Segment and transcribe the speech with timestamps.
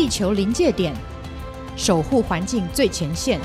[0.00, 0.94] 地球临界点，
[1.76, 3.38] 守护环境最前线。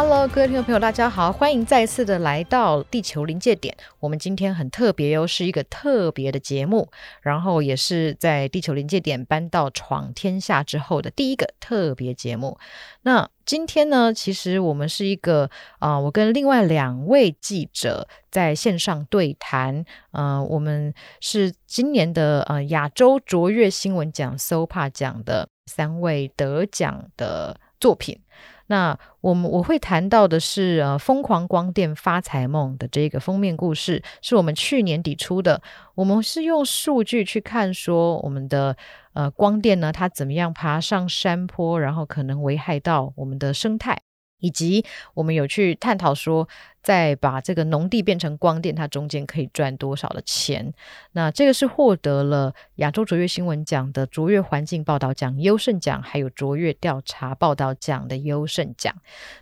[0.00, 3.76] Hello，各位听众朋友，大家好，欢迎再次的来到地球临界点。
[3.98, 6.88] 我们今天很特别哟，是一个特别的节目，
[7.20, 12.56] 然后也是在地球临界点搬到闯天下之后的第一个特别节目。
[13.02, 15.50] 那今天呢，其实我们是一个
[15.80, 19.84] 啊，我跟另外两位记者在线上对谈。
[20.12, 28.20] 呃，我们是今年的呃亚洲卓越新闻奖 SOPA 奖的三位得奖的作品。
[28.68, 35.60] 那我们我会谈到的是呃，疯狂光电发财梦的这个封面故事，是我们去年底出的。
[35.94, 38.76] 我们是用数据去看说我们的
[39.14, 44.00] 呃光电呢，它怎么样爬上山坡，然后可能危害到我们的生态，
[44.38, 46.48] 以及我们有去探讨说。
[46.82, 50.72] 再把这个农地变成光电，它中间可以赚多少的钱？
[51.12, 58.94] 那这个是获得了亚洲卓越新闻奖的卓越环境报道奖优胜奖，还有卓越调查报道奖的优胜奖。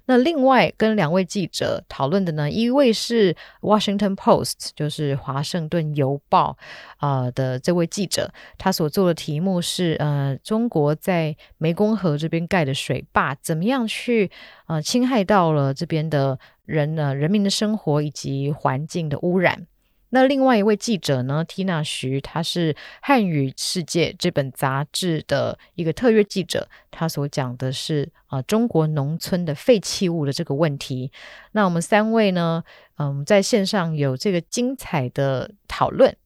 [0.07, 6.57] 那另外跟两位记者讨论的呢，一位是 Washington Post，就是华盛顿邮报
[6.97, 14.31] 啊的这位记者，他所做的题目是呃，中国在湄公河这边盖的水坝怎么样去
[14.67, 16.39] 呃侵害到了这边的。
[16.67, 19.67] 人呢，人民的生活以及环境的污染。
[20.11, 22.73] 那另外一位记者呢，Tina 徐，他是
[23.03, 31.11] 《汉语世界》这本杂志的一个特约记者，他所讲的是啊，中国农村的废弃物的这个问题。
[31.53, 32.63] 那我们三位呢，
[32.99, 36.17] 嗯，在线上有这个精彩的讨论。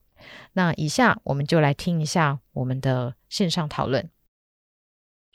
[0.53, 4.11] 那以下我们就来听一下我们的线上讨论。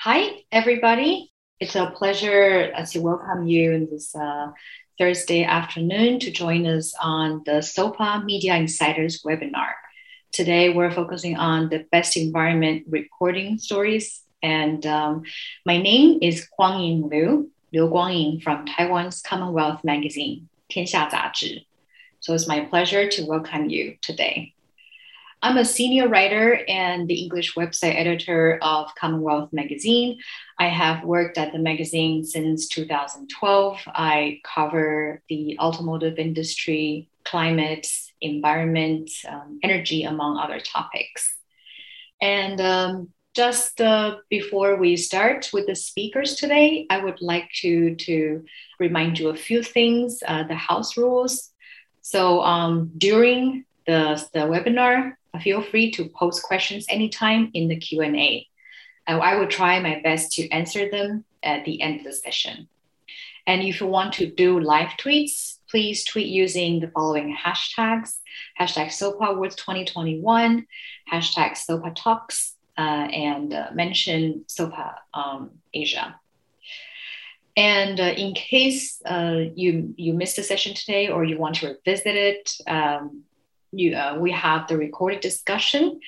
[0.03, 1.31] Hi, everybody.
[1.57, 4.15] It's a pleasure to welcome you in this.
[4.98, 9.72] Thursday afternoon to join us on the SOPA Media Insiders webinar.
[10.32, 14.22] Today, we're focusing on the best environment reporting stories.
[14.42, 15.22] And um,
[15.64, 21.66] my name is Guangying Liu, Liu Guangying from Taiwan's Commonwealth magazine, 天下杂志.
[22.20, 24.53] So it's my pleasure to welcome you today.
[25.45, 30.17] I'm a senior writer and the English website editor of Commonwealth Magazine.
[30.57, 33.79] I have worked at the magazine since 2012.
[33.85, 37.87] I cover the automotive industry, climate,
[38.21, 41.37] environment, um, energy, among other topics.
[42.19, 47.93] And um, just uh, before we start with the speakers today, I would like to,
[47.93, 48.43] to
[48.79, 51.51] remind you a few things, uh, the house rules.
[52.01, 58.47] So um, during the, the webinar, feel free to post questions anytime in the Q&A.
[59.07, 62.67] I will try my best to answer them at the end of the session.
[63.47, 68.17] And if you want to do live tweets, please tweet using the following hashtags,
[68.59, 70.65] hashtag SOPA Awards 2021,
[71.11, 76.19] hashtag SOPA Talks, uh, and uh, mention SOPA um, Asia.
[77.55, 81.67] And uh, in case uh, you, you missed the session today or you want to
[81.67, 83.23] revisit it, um,
[83.77, 85.99] you, uh, we have the recorded discussion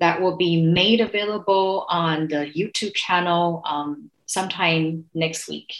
[0.00, 5.72] that will be made available on the YouTube channel um, sometime next week.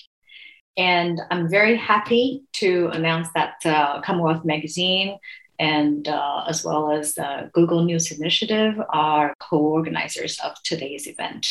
[0.77, 5.19] And I'm very happy to announce that uh, Commonwealth Magazine
[5.59, 11.47] and uh, as well as uh, Google News Initiative are co-organizers of today's event.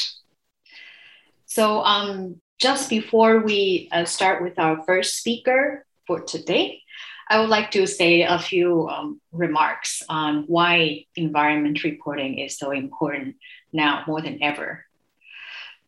[1.45, 6.81] So um, just before we uh, start with our first speaker for today,
[7.29, 12.71] I would like to say a few um, remarks on why environment reporting is so
[12.71, 13.35] important
[13.71, 14.85] now more than ever.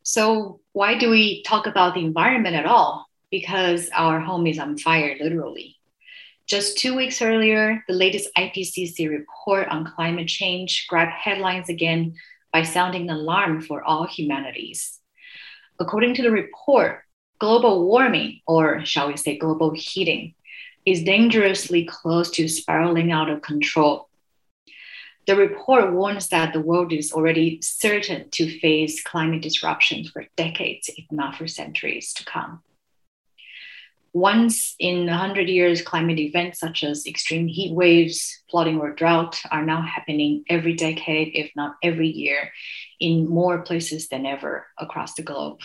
[0.04, 3.08] So, why do we talk about the environment at all?
[3.32, 5.78] Because our home is on fire, literally.
[6.48, 12.14] Just two weeks earlier, the latest IPCC report on climate change grabbed headlines again
[12.54, 15.00] by sounding an alarm for all humanities.
[15.80, 17.04] According to the report,
[17.40, 20.36] global warming, or shall we say global heating,
[20.86, 24.10] is dangerously close to spiraling out of control.
[25.28, 30.90] The report warns that the world is already certain to face climate disruptions for decades,
[30.98, 32.64] if not for centuries to come.
[34.14, 39.66] Once in 100 years, climate events such as extreme heat waves, flooding, or drought are
[39.66, 42.52] now happening every decade, if not every year,
[43.00, 45.62] in more places than ever across the globe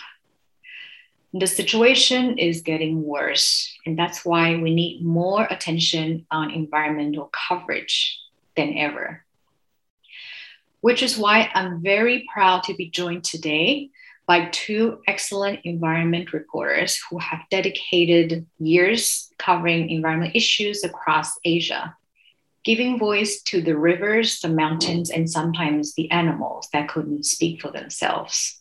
[1.41, 3.73] the situation is getting worse.
[3.85, 8.19] And that's why we need more attention on environmental coverage
[8.57, 9.25] than ever.
[10.81, 13.91] Which is why I'm very proud to be joined today
[14.27, 21.97] by two excellent environment reporters who have dedicated years covering environment issues across Asia.
[22.67, 27.71] giving voice to the rivers, the mountains, and sometimes the animals that couldn't speak for
[27.71, 28.61] themselves.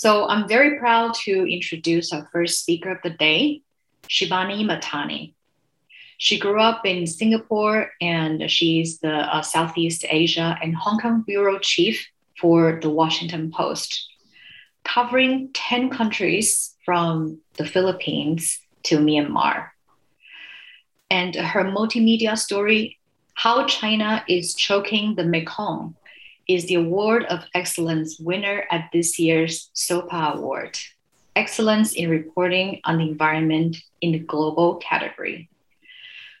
[0.00, 3.60] So I'm very proud to introduce our first speaker of the day,
[4.08, 5.34] Shibani Mahtani.
[6.16, 11.58] She grew up in Singapore and she's the uh, Southeast Asia and Hong Kong bureau
[11.58, 12.08] chief
[12.40, 14.08] for the Washington Post,
[14.86, 19.68] covering 10 countries from the Philippines to Myanmar.
[21.10, 22.98] And her multimedia story,
[23.34, 25.94] How China is Choking the Mekong,
[26.54, 30.76] is the Award of Excellence winner at this year's SOPA Award,
[31.36, 35.48] Excellence in Reporting on the Environment in the Global category.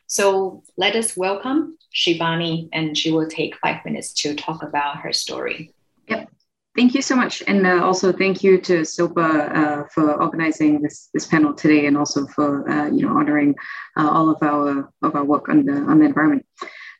[0.08, 5.12] So let us welcome Shibani, and she will take five minutes to talk about her
[5.12, 5.72] story.
[6.08, 6.28] Yep.
[6.76, 11.08] Thank you so much, and uh, also thank you to SOPA uh, for organizing this
[11.14, 13.54] this panel today, and also for uh, you know honoring
[13.96, 16.44] uh, all of our of our work on the on the environment.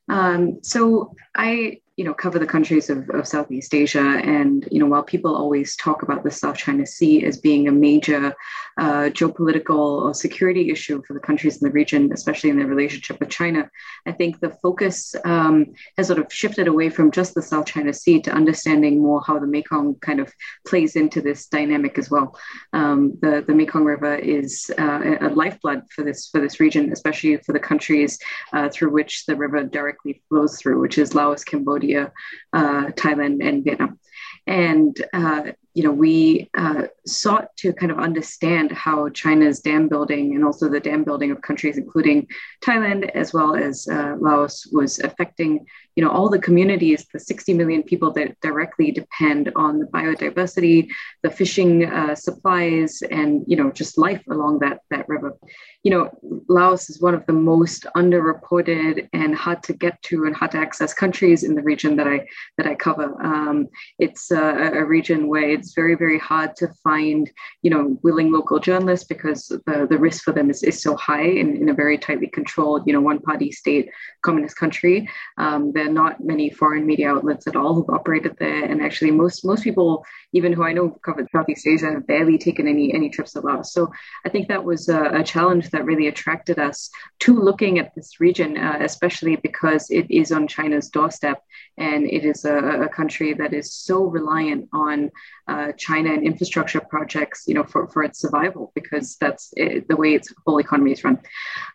[0.09, 4.87] Um, so I you know cover the countries of, of Southeast Asia, and you know
[4.87, 8.35] while people always talk about the South China Sea as being a major
[8.79, 13.21] uh, geopolitical or security issue for the countries in the region, especially in their relationship
[13.21, 13.69] with China,
[14.07, 17.93] I think the focus um, has sort of shifted away from just the South China
[17.93, 20.33] Sea to understanding more how the Mekong kind of
[20.67, 22.35] plays into this dynamic as well.
[22.73, 27.37] Um, the the Mekong River is uh, a lifeblood for this for this region, especially
[27.45, 28.19] for the countries
[28.55, 31.90] uh, through which the river directly flows through, which is Laos, Cambodia.
[31.91, 32.13] Cambodia,
[32.53, 33.99] uh, Thailand, and Vietnam.
[34.47, 40.35] And uh, you know, we uh, sought to kind of understand how China's dam building
[40.35, 42.27] and also the dam building of countries, including
[42.65, 45.67] Thailand as well as uh, Laos, was affecting,
[45.97, 50.89] you know, all the communities, the 60 million people that directly depend on the biodiversity,
[51.23, 55.37] the fishing uh, supplies, and you know, just life along that that river.
[55.83, 56.11] You know,
[56.49, 60.59] Laos is one of the most underreported and hard to get to and hard to
[60.59, 62.27] access countries in the region that I
[62.59, 63.15] that I cover.
[63.23, 67.31] Um, it's a, a region where it's very, very hard to find,
[67.63, 71.25] you know, willing local journalists because the, the risk for them is, is so high
[71.25, 73.89] in, in a very tightly controlled, you know, one party state
[74.23, 75.09] communist country.
[75.39, 78.65] Um, not many foreign media outlets at all who've operated there.
[78.65, 82.67] And actually most most people, even who I know covered Southeast Asia, have barely taken
[82.69, 83.73] any any trips to Laos.
[83.73, 83.91] So
[84.25, 86.91] I think that was a, a challenge that really attracted us
[87.21, 91.43] to looking at this region, uh, especially because it is on China's doorstep
[91.79, 95.11] and it is a, a country that is so reliant on
[95.49, 99.97] uh, China and infrastructure projects, you know, for, for its survival, because that's it, the
[99.97, 101.19] way its whole economy is run.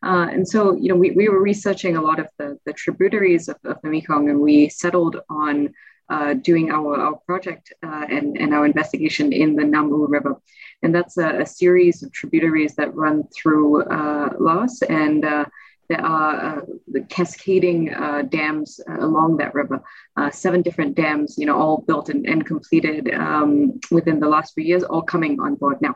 [0.04, 3.50] Uh, and so, you know, we, we were researching a lot of the, the tributaries
[3.50, 5.74] of, of the Mekong, and we settled on
[6.10, 10.40] uh, doing our, our project uh, and, and our investigation in the Nam Ou River.
[10.84, 15.46] And that's a, a, series of tributaries that run through uh, Laos and uh,
[15.90, 19.84] there are uh, the cascading uh, dams along that river,
[20.32, 24.64] seven different dams, you know, all built and, and completed um, within the last few
[24.64, 25.96] years, all coming on board now.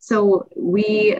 [0.00, 1.16] So we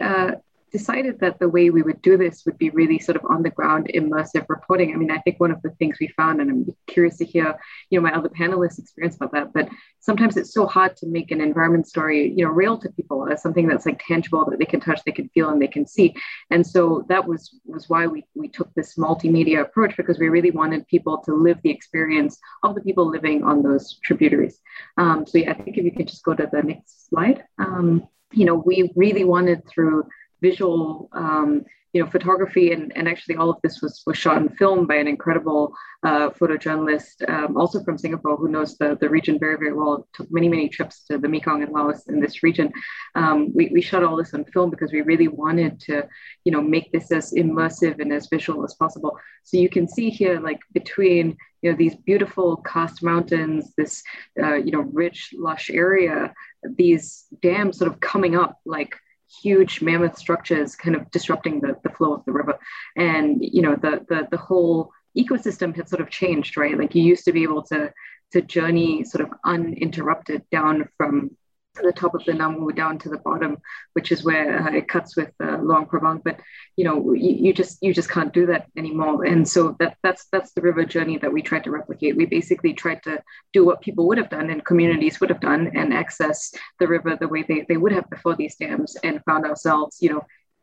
[0.71, 3.49] decided that the way we would do this would be really sort of on the
[3.49, 4.93] ground immersive reporting.
[4.93, 7.59] I mean, I think one of the things we found, and I'm curious to hear,
[7.89, 9.69] you know, my other panelists' experience about that, but
[9.99, 13.41] sometimes it's so hard to make an environment story, you know, real to people as
[13.41, 16.15] something that's like tangible that they can touch, they can feel, and they can see.
[16.49, 20.51] And so that was was why we we took this multimedia approach because we really
[20.51, 24.59] wanted people to live the experience of the people living on those tributaries.
[24.97, 27.43] Um, so yeah, I think if you could just go to the next slide.
[27.57, 30.05] Um, you know, we really wanted through
[30.41, 34.55] visual um, you know photography and, and actually all of this was was shot and
[34.57, 39.37] filmed by an incredible uh, photojournalist um, also from singapore who knows the, the region
[39.37, 40.07] very very well.
[40.13, 42.71] Took many many trips to the mekong and laos in this region.
[43.15, 46.07] Um, we, we shot all this on film because we really wanted to
[46.45, 49.17] you know make this as immersive and as visual as possible.
[49.43, 54.01] So you can see here like between you know these beautiful karst mountains this
[54.41, 56.33] uh, you know rich lush area
[56.63, 58.95] these dams sort of coming up like
[59.41, 62.57] huge mammoth structures kind of disrupting the, the flow of the river.
[62.95, 66.77] And, you know, the, the, the whole ecosystem had sort of changed, right?
[66.77, 67.93] Like you used to be able to,
[68.33, 71.35] to journey sort of uninterrupted down from
[71.75, 73.57] the top of the Nam Ou down to the bottom,
[73.93, 76.21] which is where uh, it cuts with uh, Luang Prabang.
[76.23, 76.39] But
[76.75, 79.23] you know, you, you, just you just can't do that anymore.
[79.25, 82.17] And so that that's that's the river journey that we tried to replicate.
[82.17, 83.21] We basically tried to
[83.53, 87.15] do what people would have done and communities would have done and access the river
[87.15, 90.21] the way they, they would have before these dams, and found ourselves, you know,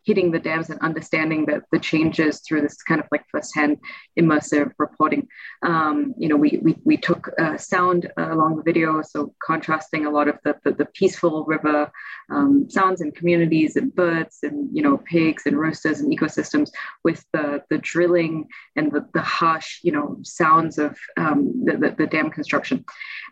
[0.08, 3.76] hitting the dams and understanding the, the changes through this kind of like firsthand
[4.18, 5.28] immersive reporting.
[5.62, 10.06] Um, you know, we, we, we took uh, sound uh, along the video, so contrasting
[10.06, 11.92] a lot of the, the, the peaceful river
[12.30, 16.70] um, sounds and communities and birds and, you know, pigs and roosters and ecosystems
[17.04, 18.46] with the, the drilling
[18.76, 22.82] and the, the harsh, you know, sounds of um, the, the, the, dam construction.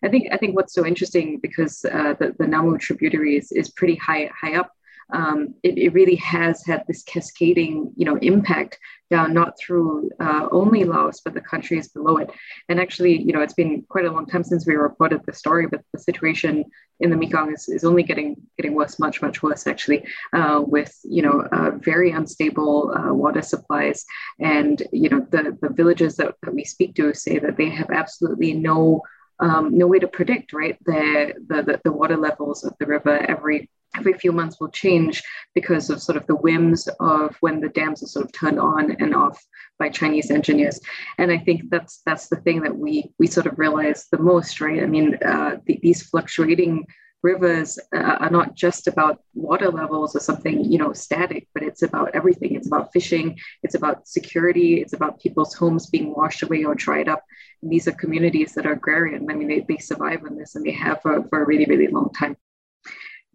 [0.04, 3.50] I think, I think what's so interesting because uh, the, the Nam Ou tributary is,
[3.52, 4.75] is pretty high, high up
[5.12, 10.48] um, it, it, really has had this cascading, you know, impact down not through uh,
[10.50, 12.30] only Laos, but the countries below it.
[12.68, 15.68] And actually, you know, it's been quite a long time since we reported the story,
[15.68, 16.64] but the situation
[16.98, 20.98] in the Mekong is, is only getting getting worse, much much worse actually, uh, with
[21.04, 24.04] you know uh, very unstable uh, water supplies,
[24.40, 27.90] and you know the the villages that, that we speak to say that they have
[27.90, 29.02] absolutely no
[29.40, 30.78] um, no way to predict, right?
[30.84, 35.22] The, the, the water levels of the river every every few months will change
[35.54, 38.90] because of sort of the whims of when the dams are sort of turned on
[38.98, 39.42] and off
[39.78, 40.80] by Chinese engineers.
[41.18, 44.60] And I think that's that's the thing that we we sort of realize the most,
[44.60, 44.82] right?
[44.82, 46.86] I mean, uh, the, these fluctuating
[47.22, 51.82] rivers uh, are not just about water levels or something you know static but it's
[51.82, 56.62] about everything it's about fishing it's about security it's about people's homes being washed away
[56.62, 57.22] or dried up
[57.62, 59.30] these are communities that are agrarian.
[59.30, 61.88] I mean they, they survive on this and they have for, for a really really
[61.88, 62.36] long time.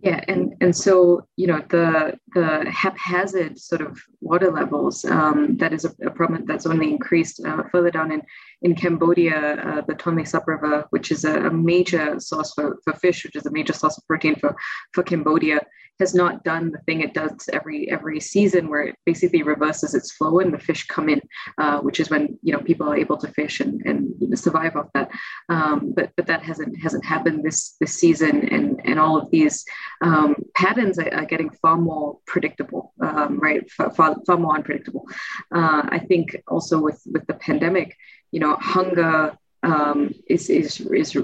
[0.01, 5.73] Yeah, and and so you know the the haphazard sort of water levels um, that
[5.73, 8.23] is a, a, problem that's only increased uh, further down in
[8.61, 12.93] in Cambodia, uh, the Tonle Sap River, which is a, a, major source for, for
[12.93, 14.55] fish, which is a major source of protein for
[14.93, 15.61] for Cambodia,
[15.99, 20.11] has not done the thing it does every every season, where it basically reverses its
[20.11, 21.21] flow and the fish come in,
[21.57, 24.89] uh, which is when you know people are able to fish and, and survive off
[24.93, 25.09] that.
[25.49, 29.65] Um, but but that hasn't hasn't happened this this season, and and all of these
[30.01, 33.69] um, patterns are, are, getting far more predictable, um, right?
[33.71, 35.07] Far, far, far, more unpredictable.
[35.53, 37.95] Uh, I think also with with the pandemic,
[38.31, 41.15] you know, hunger um, is, is, is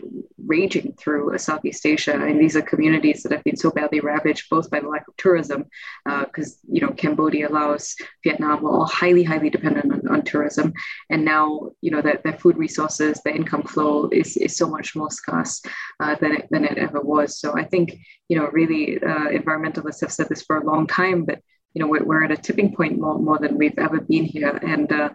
[0.46, 2.14] raging through Southeast Asia.
[2.14, 5.18] And these are communities that have been so badly ravaged, both by the lack of
[5.18, 5.66] tourism,
[6.06, 10.72] because, uh, you know, Cambodia, Laos, Vietnam were all highly, highly dependent on, on tourism.
[11.10, 14.96] And now, you know, their, their food resources, their income flow is, is so much
[14.96, 15.62] more scarce
[16.00, 17.40] uh, than, it, than it ever was.
[17.40, 17.98] So I think,
[18.30, 21.42] you know, really uh, environmentalists have said this for a long time, but,
[21.74, 24.60] you know, we're, we're at a tipping point more, more than we've ever been here.
[24.62, 25.10] And uh,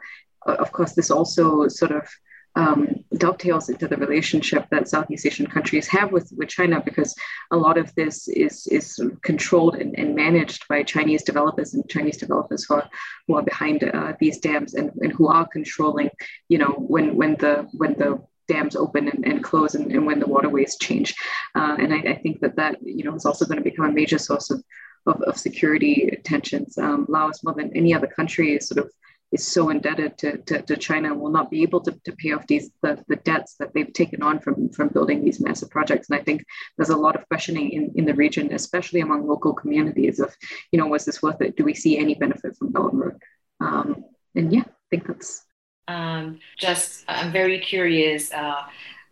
[0.47, 2.09] of course, this also sort of
[2.55, 7.15] um, dovetails into the relationship that Southeast Asian countries have with, with China because
[7.51, 12.19] a lot of this is, is controlled and, and managed by Chinese developers and Chinese
[12.19, 12.91] developers who are,
[13.27, 16.11] who are behind uh, these dams and, and who are controlling,
[16.49, 20.19] you know, when, when the when the dams open and, and close and, and when
[20.19, 21.15] the waterways change.
[21.55, 23.93] Uh, and I, I, think that that, you know, is also going to become a
[23.93, 24.63] major source of,
[25.07, 26.77] of, of security tensions.
[26.77, 28.91] Um, Laos, more than any other country, is sort of
[29.33, 32.47] is so indebted to, to, to China will not be able to, to pay off
[32.47, 36.11] these the, the debts that they've taken on from, from building these massive projects.
[36.11, 36.45] And I think
[36.77, 40.37] there's a lot of questioning in, in the region, especially among local communities of,
[40.71, 41.57] you know, was this worth it?
[41.57, 43.17] Do we see any benefit from Belt and Road?
[43.61, 45.45] Um, and yeah, I think that's.
[45.89, 48.33] Um, just, I'm very curious.
[48.33, 48.63] Uh,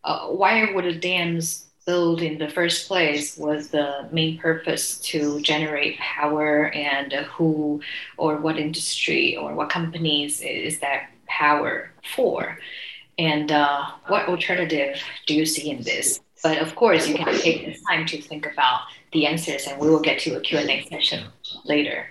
[0.04, 5.39] uh, why were the dams built in the first place was the main purpose to
[5.41, 7.79] generate power and who
[8.17, 12.57] or what industry or what companies is that power for
[13.17, 17.65] and uh, what alternative do you see in this but of course you can take
[17.65, 18.81] this time to think about
[19.13, 21.23] the answers and we will get to a q&a session
[21.65, 22.07] later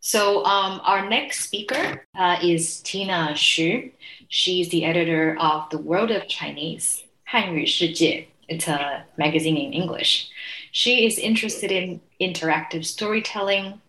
[0.00, 3.90] so um, our next speaker uh, is tina xu
[4.28, 10.29] she's the editor of the world of chinese 汉语世界 it's a magazine in English.
[10.71, 13.81] She is interested in interactive storytelling.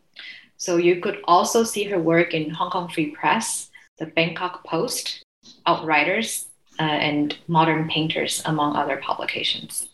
[0.57, 5.25] So you could also see her work in Hong Kong Free Press, the Bangkok Post,
[5.67, 6.47] Outriders,
[6.79, 9.89] uh, and Modern Painters, among other publications.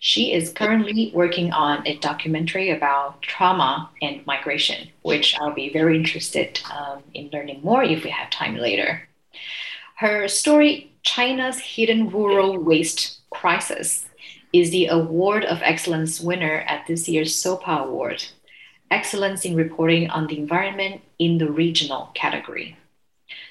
[0.00, 5.96] She is currently working on a documentary about trauma and migration, which I'll be very
[5.96, 9.06] interested um, in learning more if we have time later.
[9.96, 14.06] Her story, China's Hidden Rural Waste Crisis
[14.52, 18.24] is the Award of Excellence winner at this year's SOPA Award,
[18.90, 22.76] Excellence in Reporting on the Environment in the Regional category.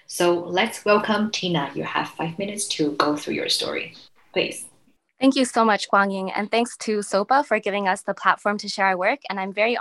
[0.08, 1.72] So let's welcome Tina.
[1.74, 3.96] You have five minutes to go through your story.
[4.34, 4.66] Please.
[5.20, 8.70] Thank you so much, Guangying, and thanks to SOPA for giving us the platform to
[8.70, 9.20] share our work.
[9.30, 9.78] And I'm very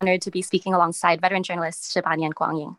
[0.00, 2.76] honored to be speaking alongside veteran journalist Shibani and Guangying.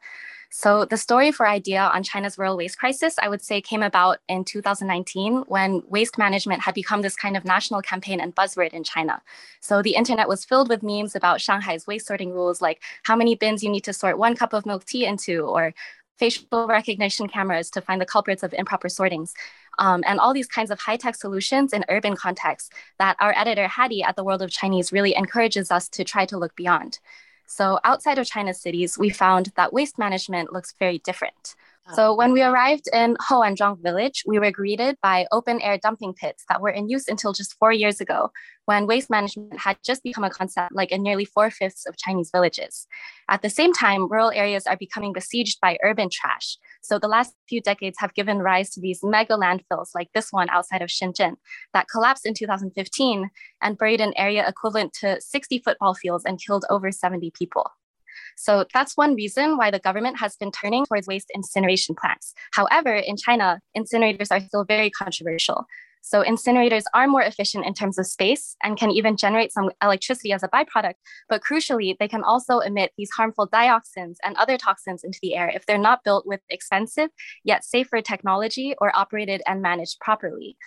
[0.52, 4.18] So, the story for IDEA on China's rural waste crisis, I would say, came about
[4.28, 8.84] in 2019 when waste management had become this kind of national campaign and buzzword in
[8.84, 9.22] China.
[9.62, 13.36] So, the internet was filled with memes about Shanghai's waste sorting rules, like how many
[13.36, 15.76] bins you need to sort one cup of milk tea into, or
[16.18, 19.34] facial recognition cameras to find the culprits of improper sortings.
[19.78, 23.68] Um, and all these kinds of high tech solutions in urban contexts that our editor
[23.68, 27.00] Hattie at the World of Chinese really encourages us to try to look beyond.
[27.52, 31.56] So outside of China's cities, we found that waste management looks very different.
[31.88, 31.94] Ah.
[31.94, 36.44] So when we arrived in Houanzhuang village, we were greeted by open air dumping pits
[36.50, 38.32] that were in use until just four years ago,
[38.66, 42.30] when waste management had just become a concept like in nearly four fifths of Chinese
[42.32, 42.86] villages.
[43.30, 46.58] At the same time, rural areas are becoming besieged by urban trash.
[46.82, 50.50] So the last few decades have given rise to these mega landfills like this one
[50.50, 51.36] outside of Shenzhen
[51.74, 53.30] that collapsed in 2015
[53.62, 57.72] and buried an area equivalent to 60 football fields and killed over 70 people.
[58.38, 62.34] So that's one reason why the government has been turning towards waste incineration plants.
[62.54, 65.66] However, in China, incinerators are still very controversial.
[66.02, 70.32] So incinerators are more efficient in terms of space and can even generate some electricity
[70.32, 70.94] as a byproduct.
[71.28, 75.52] But crucially, they can also emit these harmful dioxins and other toxins into the air
[75.54, 77.10] if they're not built with expensive
[77.44, 80.58] yet safer technology or operated and managed properly.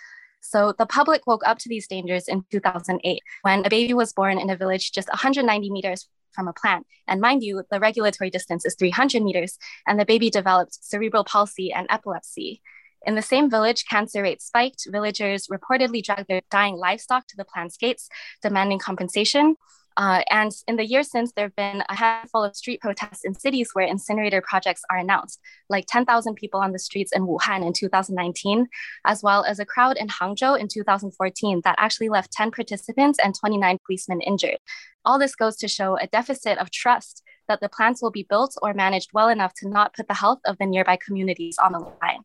[0.41, 4.37] So the public woke up to these dangers in 2008 when a baby was born
[4.37, 6.85] in a village just 190 meters from a plant.
[7.07, 11.71] And mind you, the regulatory distance is 300 meters, and the baby developed cerebral palsy
[11.71, 12.61] and epilepsy.
[13.05, 14.87] In the same village, cancer rates spiked.
[14.89, 18.07] Villagers reportedly dragged their dying livestock to the plant's gates,
[18.41, 19.55] demanding compensation.
[19.95, 23.33] Uh, and in the years since, there have been a handful of street protests in
[23.33, 27.73] cities where incinerator projects are announced, like 10,000 people on the streets in Wuhan in
[27.73, 28.67] 2019,
[29.05, 33.35] as well as a crowd in Hangzhou in 2014 that actually left 10 participants and
[33.35, 34.57] 29 policemen injured.
[35.05, 38.55] All this goes to show a deficit of trust that the plants will be built
[38.61, 41.79] or managed well enough to not put the health of the nearby communities on the
[41.79, 42.23] line.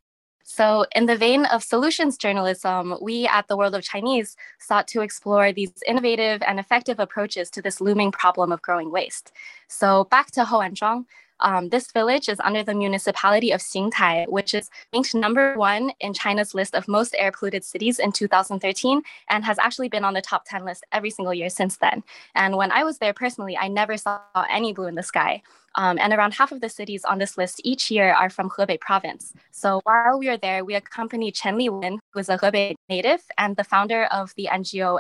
[0.51, 5.03] So, in the vein of solutions journalism, we at the World of Chinese sought to
[5.03, 9.31] explore these innovative and effective approaches to this looming problem of growing waste.
[9.69, 11.05] So, back to Houanzhuang,
[11.41, 16.13] um, this village is under the municipality of Xingtai, which is ranked number one in
[16.13, 20.21] China's list of most air polluted cities in 2013 and has actually been on the
[20.21, 22.03] top 10 list every single year since then.
[22.35, 25.43] And when I was there personally, I never saw any blue in the sky.
[25.75, 28.81] Um, and around half of the cities on this list each year are from Hebei
[28.81, 29.33] province.
[29.53, 33.55] So while we were there, we accompanied Chen Liwen, who is a Hebei native and
[33.55, 34.99] the founder of the NGO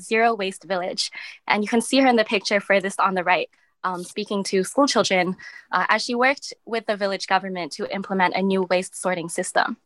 [0.00, 1.10] Zero Waste Village.
[1.48, 3.50] And you can see her in the picture furthest on the right
[3.84, 5.36] um, speaking to school children
[5.72, 9.76] uh, as she worked with the village government to implement a new waste sorting system.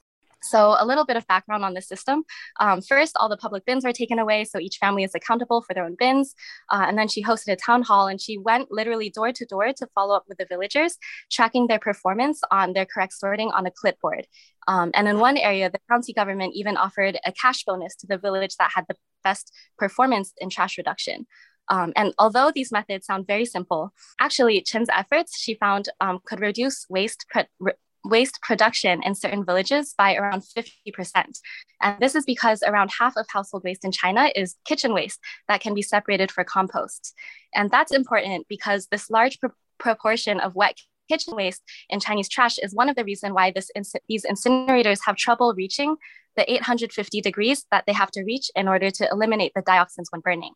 [0.45, 2.23] So, a little bit of background on the system.
[2.61, 5.73] Um, first, all the public bins were taken away, so each family is accountable for
[5.73, 6.35] their own bins.
[6.71, 9.73] Uh, and then she hosted a town hall and she went literally door to door
[9.73, 10.99] to follow up with the villagers,
[11.33, 14.27] tracking their performance on their correct sorting on a clipboard.
[14.69, 18.19] Um, and in one area, the county government even offered a cash bonus to the
[18.19, 21.27] village that had the best performance in trash reduction.
[21.69, 26.41] Um, and although these methods sound very simple, actually Chen's efforts she found um, could
[26.41, 27.27] reduce waste
[27.59, 27.73] re-
[28.05, 31.39] waste production in certain villages by around 50%.
[31.81, 35.63] And this is because around half of household waste in China is kitchen waste that
[35.63, 37.15] can be separated for compost.
[37.55, 39.47] And that's important because this large pr-
[39.79, 43.71] proportion of wet kitchen waste in Chinese trash is one of the reasons why this
[44.09, 45.97] these incinerators have trouble reaching
[46.37, 50.21] the 850 degrees that they have to reach in order to eliminate the dioxins when
[50.21, 50.53] burning.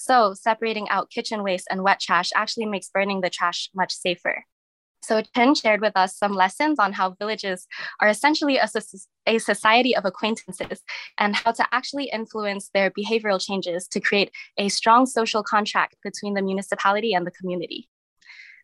[0.00, 4.46] So separating out kitchen waste and wet trash actually makes burning the trash much safer.
[5.02, 7.66] So Chen shared with us some lessons on how villages
[8.00, 8.66] are essentially a,
[9.26, 10.80] a society of acquaintances
[11.18, 16.32] and how to actually influence their behavioral changes to create a strong social contract between
[16.32, 17.89] the municipality and the community.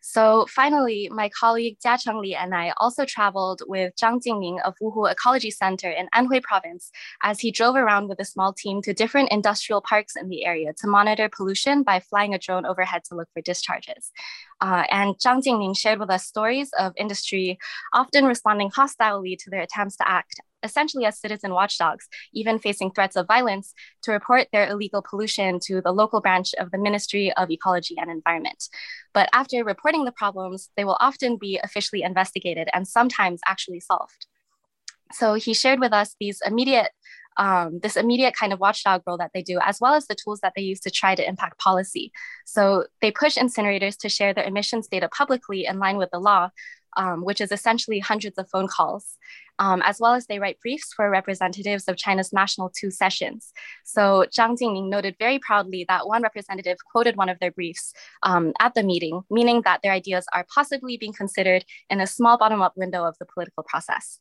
[0.09, 5.11] So finally, my colleague Jia Chengli and I also traveled with Zhang Jingming of Wuhu
[5.11, 6.91] Ecology Center in Anhui Province
[7.23, 10.71] as he drove around with a small team to different industrial parks in the area
[10.77, 14.13] to monitor pollution by flying a drone overhead to look for discharges.
[14.61, 17.59] Uh, and Zhang Jingming shared with us stories of industry
[17.93, 23.15] often responding hostilely to their attempts to act essentially as citizen watchdogs, even facing threats
[23.15, 27.51] of violence, to report their illegal pollution to the local branch of the Ministry of
[27.51, 28.63] Ecology and Environment.
[29.13, 34.27] But after reporting the problems, they will often be officially investigated and sometimes actually solved.
[35.13, 36.89] So he shared with us these immediate
[37.37, 40.39] um, this immediate kind of watchdog role that they do, as well as the tools
[40.41, 42.11] that they use to try to impact policy.
[42.45, 46.49] So they push incinerators to share their emissions data publicly in line with the law,
[46.97, 49.17] um, which is essentially hundreds of phone calls.
[49.59, 53.53] Um, as well as they write briefs for representatives of China's National Two sessions.
[53.83, 58.53] So Zhang Jingming noted very proudly that one representative quoted one of their briefs um,
[58.59, 62.73] at the meeting, meaning that their ideas are possibly being considered in a small bottom-up
[62.75, 64.19] window of the political process.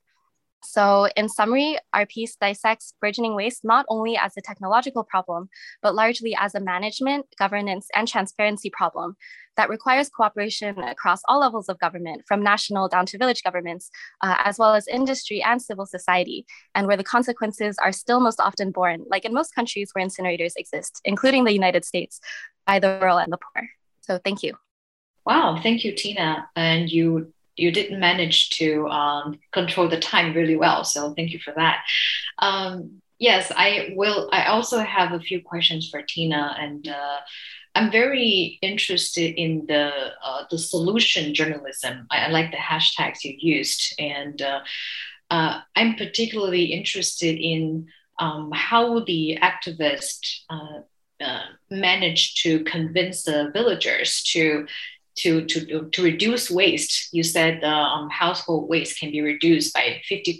[0.68, 5.48] So, in summary, our piece dissects burgeoning waste not only as a technological problem,
[5.80, 9.16] but largely as a management, governance, and transparency problem
[9.56, 13.90] that requires cooperation across all levels of government, from national down to village governments,
[14.22, 18.40] uh, as well as industry and civil society, and where the consequences are still most
[18.40, 22.20] often borne, like in most countries where incinerators exist, including the United States,
[22.66, 23.70] by the rural and the poor.
[24.00, 24.58] So, thank you.
[25.24, 26.48] Wow, thank you, Tina.
[26.54, 30.84] And you you didn't manage to um, control the time really well.
[30.84, 31.84] So thank you for that.
[32.38, 34.28] Um, yes, I will.
[34.32, 37.18] I also have a few questions for Tina, and uh,
[37.74, 39.90] I'm very interested in the
[40.22, 42.06] uh, the solution journalism.
[42.10, 44.60] I, I, like the hashtags you used, and uh,
[45.30, 47.88] uh I'm particularly interested in
[48.18, 50.80] um, how the activists uh,
[51.20, 54.66] uh, managed to convince the villagers to
[55.16, 60.00] to, to, to reduce waste, you said the um, household waste can be reduced by
[60.10, 60.38] 50%.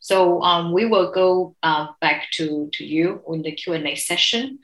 [0.00, 4.58] So um, we will go uh, back to, to you in the Q&A session.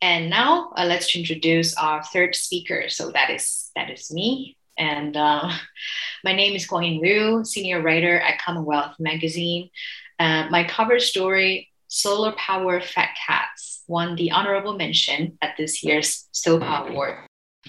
[0.00, 2.88] And now uh, let's introduce our third speaker.
[2.88, 4.56] So that is, that is me.
[4.78, 5.50] And uh,
[6.24, 9.70] my name is Guangying Liu, senior writer at Commonwealth Magazine.
[10.18, 16.28] Uh, my cover story, Solar Power Fat Cats, won the honorable mention at this year's
[16.30, 17.18] SOPA Award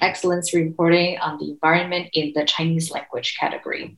[0.03, 3.97] excellence reporting on the environment in the Chinese language category.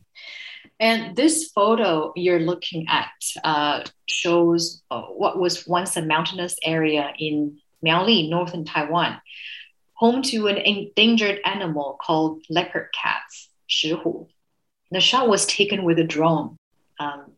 [0.79, 3.11] And this photo you're looking at
[3.43, 9.21] uh, shows uh, what was once a mountainous area in Miaoli, northern Taiwan,
[9.93, 14.27] home to an endangered animal called leopard cats, shihu.
[14.91, 16.57] The shot was taken with a drone.
[16.99, 17.33] Um,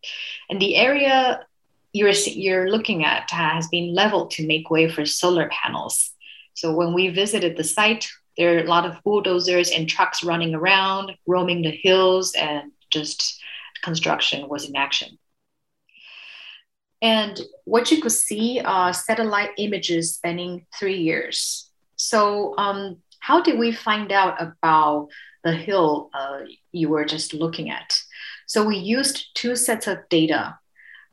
[0.50, 1.46] and the area
[1.92, 6.12] you're, you're looking at has been leveled to make way for solar panels.
[6.54, 10.54] So when we visited the site, there are a lot of bulldozers and trucks running
[10.54, 13.42] around, roaming the hills, and just
[13.82, 15.18] construction was in action.
[17.02, 21.68] And what you could see are satellite images spanning three years.
[21.96, 25.08] So, um, how did we find out about
[25.42, 27.92] the hill uh, you were just looking at?
[28.46, 30.58] So, we used two sets of data.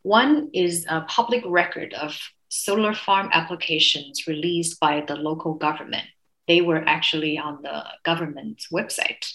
[0.03, 2.15] One is a public record of
[2.49, 6.05] solar farm applications released by the local government
[6.47, 9.34] they were actually on the government's website.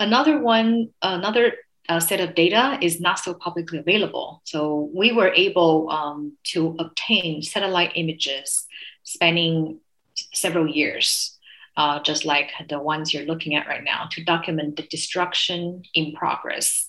[0.00, 1.54] Another one, another
[1.88, 4.40] uh, set of data is not so publicly available.
[4.44, 8.66] So we were able um, to obtain satellite images
[9.02, 9.80] spanning
[10.32, 11.38] several years,
[11.76, 16.12] uh, just like the ones you're looking at right now, to document the destruction in
[16.12, 16.88] progress.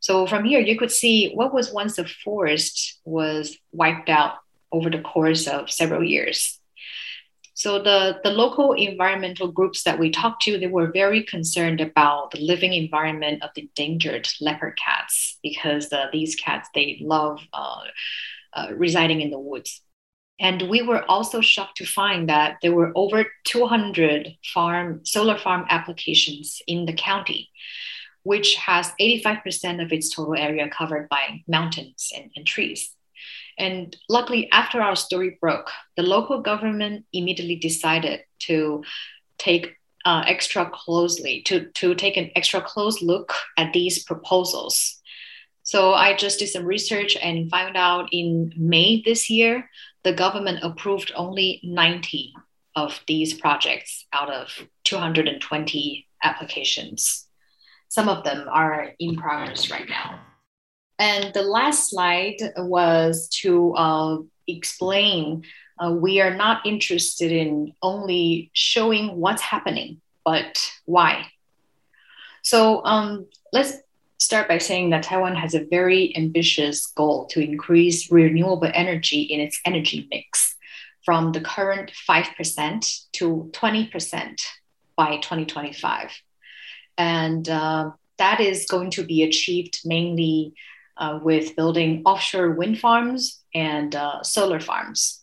[0.00, 4.34] So from here, you could see what was once a forest was wiped out
[4.72, 6.58] over the course of several years.
[7.56, 12.32] So the, the local environmental groups that we talked to, they were very concerned about
[12.32, 17.80] the living environment of the endangered leopard cats because the, these cats, they love uh,
[18.52, 19.80] uh, residing in the woods.
[20.38, 25.64] And we were also shocked to find that there were over 200 farm solar farm
[25.70, 27.48] applications in the county,
[28.22, 32.95] which has 85% of its total area covered by mountains and, and trees.
[33.58, 38.84] And luckily, after our story broke, the local government immediately decided to
[39.38, 45.00] take uh, extra closely to, to take an extra close look at these proposals.
[45.62, 49.68] So I just did some research and found out in May this year,
[50.04, 52.34] the government approved only 90
[52.76, 54.48] of these projects out of
[54.84, 57.26] 220 applications.
[57.88, 60.20] Some of them are in progress right now.
[60.98, 65.44] And the last slide was to uh, explain
[65.78, 71.26] uh, we are not interested in only showing what's happening, but why.
[72.42, 73.74] So um, let's
[74.18, 79.40] start by saying that Taiwan has a very ambitious goal to increase renewable energy in
[79.40, 80.56] its energy mix
[81.04, 84.40] from the current 5% to 20%
[84.96, 86.10] by 2025.
[86.96, 90.54] And uh, that is going to be achieved mainly
[90.98, 95.22] uh, with building offshore wind farms and uh, solar farms.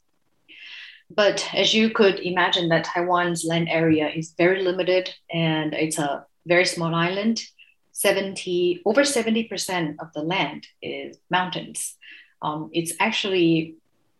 [1.09, 6.25] But as you could imagine, that Taiwan's land area is very limited and it's a
[6.45, 7.43] very small island.
[7.91, 11.95] 70 over 70% of the land is mountains.
[12.41, 13.75] Um, it's actually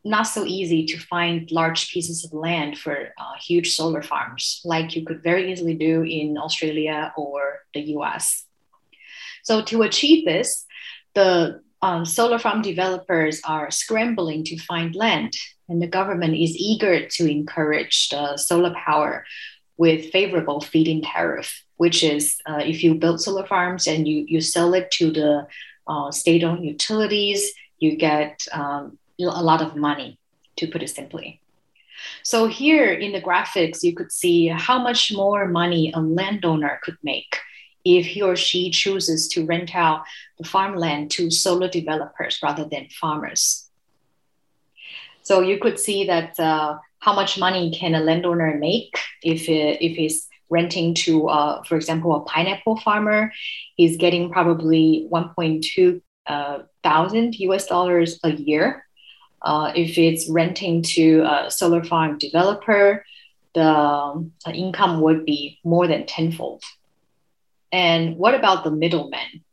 [0.06, 4.96] not so easy to find large pieces of land for uh, huge solar farms like
[4.96, 8.46] you could very easily do in Australia or the US.
[9.44, 10.66] So to achieve this,
[11.14, 15.34] the um, solar farm developers are scrambling to find land,
[15.68, 19.26] and the government is eager to encourage the solar power
[19.78, 24.40] with favorable feed-in tariff, which is uh, if you build solar farms and you, you
[24.40, 25.48] sell it to the
[25.88, 30.18] uh, state-owned utilities, you get um, a lot of money,
[30.56, 31.42] to put it simply.
[32.22, 36.98] So here in the graphics, you could see how much more money a landowner could
[37.04, 37.38] make
[37.86, 40.04] if he or she chooses to rent out
[40.38, 43.70] the farmland to solar developers rather than farmers.
[45.24, 49.82] So you could see that uh, how much money can a landowner make if, it,
[49.82, 53.32] if he's renting to, uh, for example, a pineapple farmer,
[53.76, 58.86] he's getting probably 1.2 uh, thousand US dollars a year.
[59.42, 63.06] Uh, if it's renting to a solar farm developer,
[63.54, 66.64] the um, income would be more than tenfold.
[67.74, 69.44] And what about the middlemen?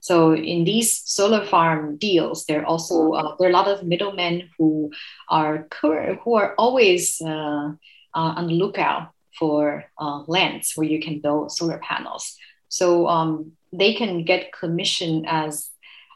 [0.00, 3.82] So in these solar farm deals, there are also uh, there are a lot of
[3.82, 4.92] middlemen who
[5.28, 7.72] are who are always uh,
[8.14, 12.36] uh, on the lookout for uh, lands where you can build solar panels.
[12.68, 15.70] So um, they can get commission as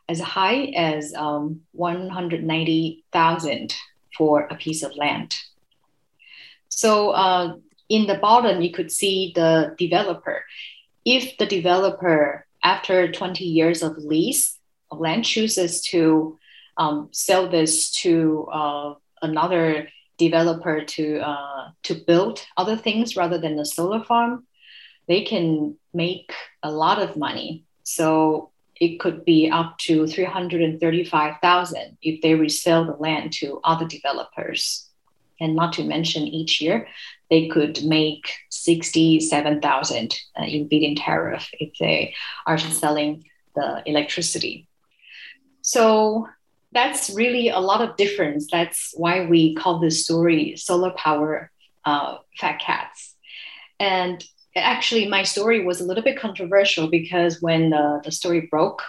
[0.09, 3.75] as high as um, 190,000
[4.17, 5.35] for a piece of land.
[6.69, 7.57] So uh,
[7.89, 10.45] in the bottom, you could see the developer.
[11.05, 14.59] If the developer, after 20 years of lease
[14.91, 16.39] of land, chooses to
[16.77, 23.59] um, sell this to uh, another developer to uh, to build other things rather than
[23.59, 24.47] a solar farm,
[25.09, 27.65] they can make a lot of money.
[27.83, 34.89] So it could be up to 335,000 if they resell the land to other developers.
[35.41, 36.87] And not to mention each year,
[37.31, 42.15] they could make 67,000 uh, in feed-in tariff if they
[42.47, 44.69] are selling the electricity.
[45.63, 46.29] So
[46.73, 48.49] that's really a lot of difference.
[48.51, 51.51] That's why we call this story solar power
[51.85, 53.15] uh, fat cats.
[53.79, 54.25] And
[54.57, 58.83] actually my story was a little bit controversial because when the, the story broke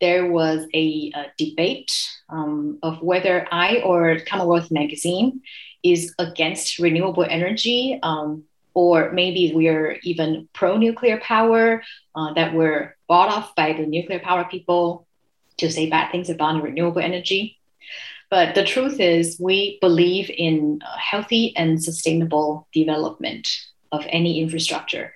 [0.00, 1.92] there was a, a debate
[2.28, 5.40] um, of whether i or commonwealth magazine
[5.82, 11.82] is against renewable energy um, or maybe we're even pro-nuclear power
[12.14, 15.06] uh, that were bought off by the nuclear power people
[15.56, 17.58] to say bad things about renewable energy
[18.30, 23.48] but the truth is we believe in healthy and sustainable development
[23.92, 25.14] of any infrastructure.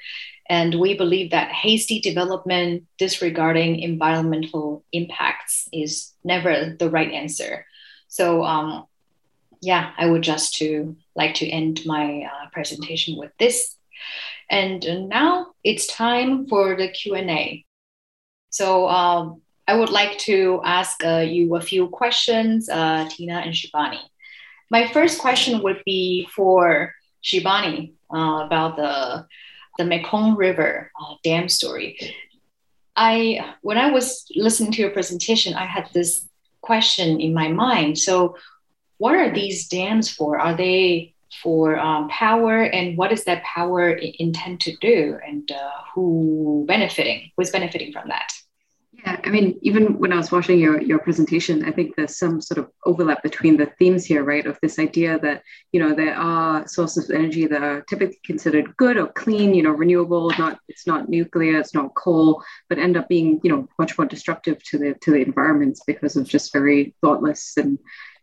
[0.49, 7.67] And we believe that hasty development disregarding environmental impacts is never the right answer.
[8.09, 8.87] So, um,
[9.61, 13.77] yeah, I would just to like to end my uh, presentation with this.
[14.51, 17.65] And now it's time for the Q&A.
[18.51, 23.55] So um, I would like to ask uh, you a few questions, uh, Tina and
[23.55, 24.01] Shibani.
[24.71, 26.93] My first question would be for
[27.23, 29.27] Shibani uh, about the
[29.79, 31.99] the Mekong River uh, dam story.
[32.97, 36.29] I when I was listening to your presentation, I had this
[36.61, 37.99] question in my mind.
[37.99, 38.37] So,
[39.01, 40.39] what are these dams for?
[40.39, 45.71] Are they for um, power, and what is that power intend to do, and uh,
[45.95, 47.31] who benefiting?
[47.37, 48.31] Who's benefiting from that?
[48.93, 52.43] Yeah, I mean, even when I was watching your, your presentation, I think there's some
[52.43, 54.45] sort of overlap between the themes here, right?
[54.45, 58.77] Of this idea that, you know, there are sources of energy that are typically considered
[58.77, 62.99] good or clean, you know, renewable, not it's not nuclear, it's not coal, but end
[62.99, 66.53] up being, you know, much more destructive to the to the environments because of just
[66.53, 67.79] very thoughtless and,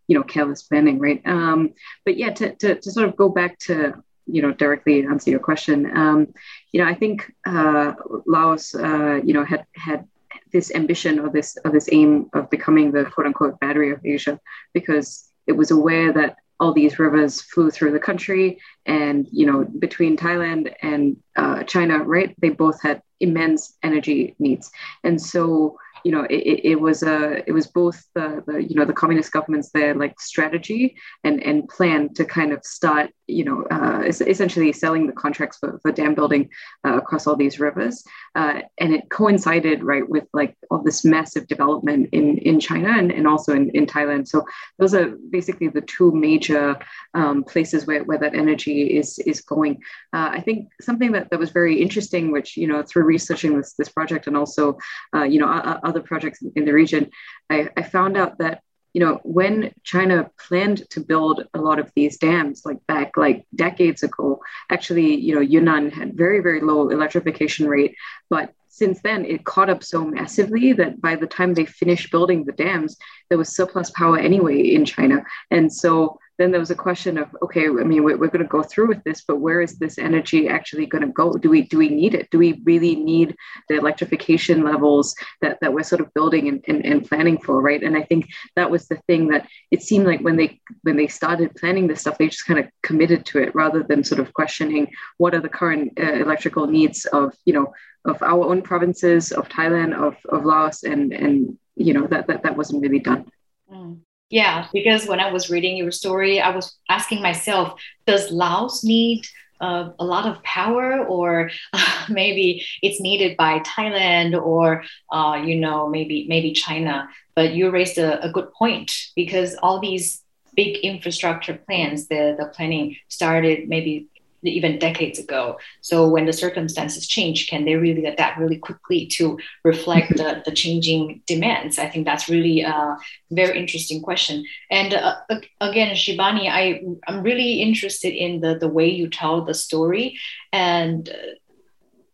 [0.07, 1.21] you know, careless planning, right?
[1.25, 1.73] Um,
[2.05, 3.93] but yeah, to, to, to sort of go back to
[4.29, 6.27] you know directly answer your question um,
[6.73, 7.93] you know i think uh,
[8.25, 10.05] laos uh, you know had had
[10.51, 14.39] this ambition or this or this aim of becoming the quote unquote battery of Asia
[14.73, 19.65] because it was aware that all these rivers flew through the country and you know
[19.79, 24.71] between Thailand and uh, China right they both had immense energy needs
[25.03, 28.85] and so you know, it, it was a it was both the, the you know
[28.85, 33.63] the communist governments their like strategy and and plan to kind of start you know
[33.71, 36.49] uh, essentially selling the contracts for, for dam building
[36.85, 38.03] uh, across all these rivers,
[38.35, 43.11] uh, and it coincided right with like all this massive development in in China and,
[43.11, 44.27] and also in, in Thailand.
[44.27, 44.45] So
[44.79, 46.77] those are basically the two major
[47.13, 49.81] um, places where, where that energy is is going.
[50.13, 53.73] Uh, I think something that, that was very interesting, which you know through researching this
[53.73, 54.77] this project and also
[55.15, 55.47] uh, you know
[55.87, 57.09] other projects in the region,
[57.49, 58.61] I, I found out that
[58.93, 63.45] you know when China planned to build a lot of these dams, like back like
[63.55, 67.95] decades ago, actually you know Yunnan had very very low electrification rate,
[68.29, 72.45] but since then it caught up so massively that by the time they finished building
[72.45, 72.95] the dams,
[73.27, 75.25] there was surplus power anyway in China.
[75.49, 78.49] And so then there was a question of okay i mean we're, we're going to
[78.57, 81.33] go through with this but where is this energy actually going to go?
[81.33, 82.29] Do we do we need it?
[82.31, 83.35] Do we really need
[83.69, 87.83] the electrification levels that, that we're sort of building and, and, and planning for right?
[87.83, 91.07] And i think that was the thing that it seemed like when they when they
[91.07, 94.33] started planning this stuff they just kind of committed to it rather than sort of
[94.33, 97.73] questioning what are the current uh, electrical needs of you know
[98.05, 102.43] of our own provinces of thailand of, of laos and and you know that that,
[102.43, 103.25] that wasn't really done.
[103.71, 103.99] Mm.
[104.29, 109.25] Yeah, because when I was reading your story, I was asking myself, does Laos need
[109.61, 115.55] uh, a lot of power, or uh, maybe it's needed by Thailand, or uh, you
[115.55, 117.07] know, maybe maybe China?
[117.35, 120.21] But you raised a, a good point because all these
[120.55, 124.07] big infrastructure plans, the the planning started maybe
[124.43, 125.57] even decades ago.
[125.81, 130.51] So when the circumstances change, can they really adapt really quickly to reflect the, the
[130.51, 131.79] changing demands?
[131.79, 132.97] I think that's really a
[133.31, 134.45] very interesting question.
[134.69, 135.15] And uh,
[135.61, 140.17] again, Shibani, I, I'm really interested in the, the way you tell the story.
[140.53, 141.13] And uh,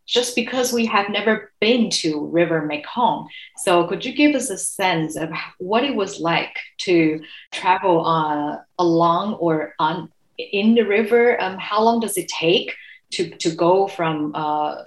[0.06, 3.28] just because we have never been to River Mekong.
[3.56, 8.58] So could you give us a sense of what it was like to travel uh,
[8.78, 12.74] along or on in the river, um, how long does it take
[13.12, 14.82] to, to go from uh,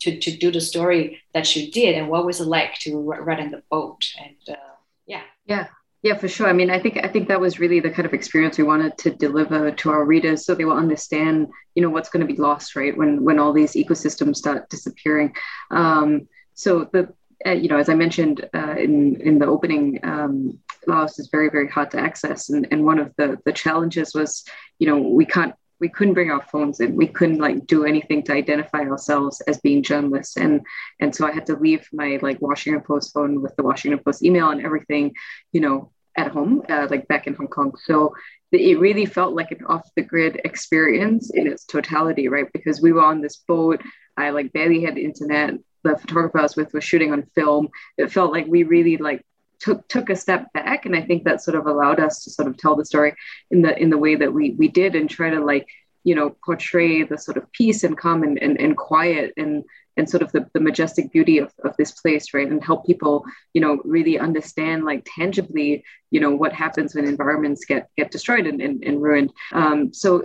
[0.00, 1.96] to, to do the story that you did?
[1.96, 4.08] And what was it like to ride in the boat?
[4.18, 4.60] And uh,
[5.06, 5.22] yeah.
[5.46, 5.66] Yeah.
[6.02, 6.48] Yeah for sure.
[6.48, 8.96] I mean i think i think that was really the kind of experience we wanted
[8.98, 12.40] to deliver to our readers so they will understand you know what's going to be
[12.40, 15.34] lost right when when all these ecosystems start disappearing.
[15.70, 17.12] Um, so the
[17.46, 21.50] uh, you know as i mentioned uh, in in the opening um, Laos is very,
[21.50, 22.48] very hard to access.
[22.48, 24.44] And, and one of the, the challenges was,
[24.78, 26.94] you know, we can't we couldn't bring our phones in.
[26.94, 30.36] We couldn't like do anything to identify ourselves as being journalists.
[30.36, 30.60] And
[31.00, 34.22] and so I had to leave my like Washington Post phone with the Washington Post
[34.22, 35.14] email and everything,
[35.52, 37.72] you know, at home, uh, like back in Hong Kong.
[37.84, 38.14] So
[38.52, 42.52] it really felt like an off the grid experience in its totality, right?
[42.52, 43.80] Because we were on this boat.
[44.18, 45.54] I like barely had internet.
[45.82, 47.68] The photographer I was with was shooting on film.
[47.96, 49.24] It felt like we really like
[49.60, 50.86] took took a step back.
[50.86, 53.14] And i think that sort of allowed us to sort of tell the story
[53.50, 55.68] in the in the way that we we did and try to like
[56.02, 59.64] you know portray the sort of peace and calm and, and, and quiet and
[59.96, 62.48] and sort of the, the majestic beauty of, of this place right?
[62.48, 67.64] And help people you know really understand like tangibly you know what happens when environments
[67.64, 69.30] get get destroyed and, and, and ruined.
[69.52, 70.24] Um so,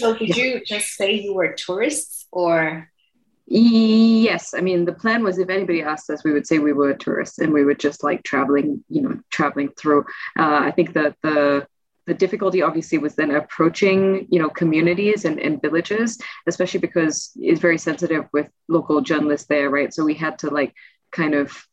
[0.00, 2.90] so did you just say you were tourists or
[3.50, 6.92] Yes, I mean the plan was if anybody asked us, we would say we were
[6.92, 10.00] tourists and we were just like traveling, you know, traveling through.
[10.38, 11.66] Uh, I think that the
[12.06, 17.60] the difficulty obviously was then approaching, you know, communities and, and villages, especially because it's
[17.60, 19.92] very sensitive with local journalists there, right?
[19.94, 20.74] So we had to like
[21.10, 21.66] kind of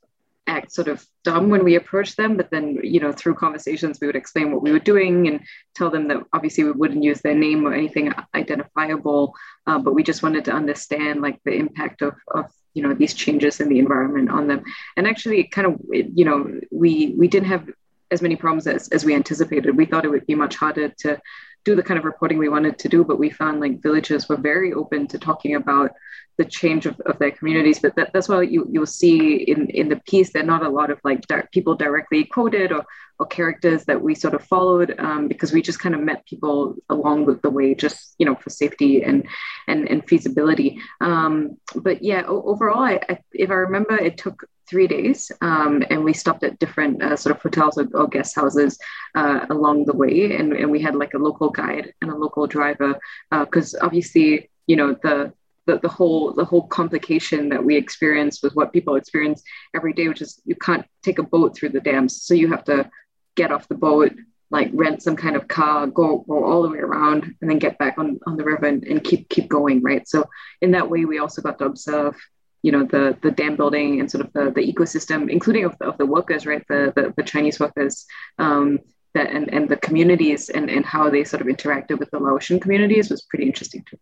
[0.47, 4.07] act sort of dumb when we approached them but then you know through conversations we
[4.07, 5.39] would explain what we were doing and
[5.75, 9.35] tell them that obviously we wouldn't use their name or anything identifiable.
[9.67, 13.13] Uh, but we just wanted to understand like the impact of, of you know these
[13.13, 14.63] changes in the environment on them.
[14.97, 17.69] And actually kind of you know we we didn't have
[18.11, 19.75] as many problems as, as we anticipated.
[19.75, 21.19] We thought it would be much harder to
[21.63, 24.37] do the kind of reporting we wanted to do but we found like villages were
[24.37, 25.89] very open to talking about
[26.37, 27.79] the change of, of their communities.
[27.79, 30.69] But that, that's why you, you'll see in, in the piece, there are not a
[30.69, 32.85] lot of like di- people directly quoted or,
[33.19, 36.75] or characters that we sort of followed um, because we just kind of met people
[36.89, 39.25] along the, the way, just, you know, for safety and,
[39.67, 40.79] and, and feasibility.
[40.99, 45.83] Um, but yeah, o- overall, I, I, if I remember, it took three days um,
[45.89, 48.77] and we stopped at different uh, sort of hotels or, or guest houses
[49.13, 50.35] uh, along the way.
[50.35, 52.99] And, and we had like a local guide and a local driver
[53.31, 55.31] because uh, obviously, you know, the
[55.65, 59.43] the, the whole the whole complication that we experience with what people experience
[59.75, 62.23] every day, which is you can't take a boat through the dams.
[62.23, 62.89] So you have to
[63.35, 64.13] get off the boat,
[64.51, 67.77] like rent some kind of car, go go all the way around, and then get
[67.77, 70.07] back on, on the river and, and keep keep going, right?
[70.07, 70.25] So
[70.61, 72.15] in that way, we also got to observe
[72.61, 75.85] you know the the dam building and sort of the, the ecosystem including of the,
[75.85, 78.07] of the workers right the, the, the chinese workers
[78.39, 78.79] um,
[79.13, 82.59] that and, and the communities and, and how they sort of interacted with the laotian
[82.59, 83.99] communities was pretty interesting too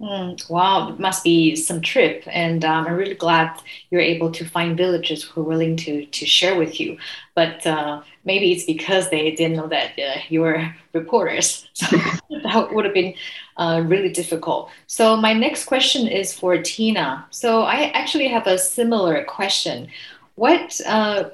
[0.00, 3.60] Mm, wow, it must be some trip, and um, I'm really glad
[3.90, 6.96] you're able to find villagers who are willing to to share with you.
[7.34, 11.86] But uh, maybe it's because they didn't know that uh, you were reporters, so
[12.44, 13.12] that would have been
[13.58, 14.70] uh, really difficult.
[14.86, 17.26] So my next question is for Tina.
[17.30, 19.88] So I actually have a similar question.
[20.36, 21.24] What uh,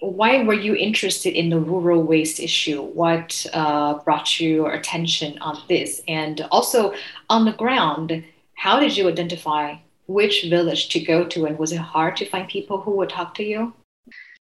[0.00, 2.82] why were you interested in the rural waste issue?
[2.82, 6.02] What uh, brought your attention on this?
[6.06, 6.92] And also
[7.30, 9.76] on the ground, how did you identify
[10.06, 13.34] which village to go to, and was it hard to find people who would talk
[13.34, 13.72] to you?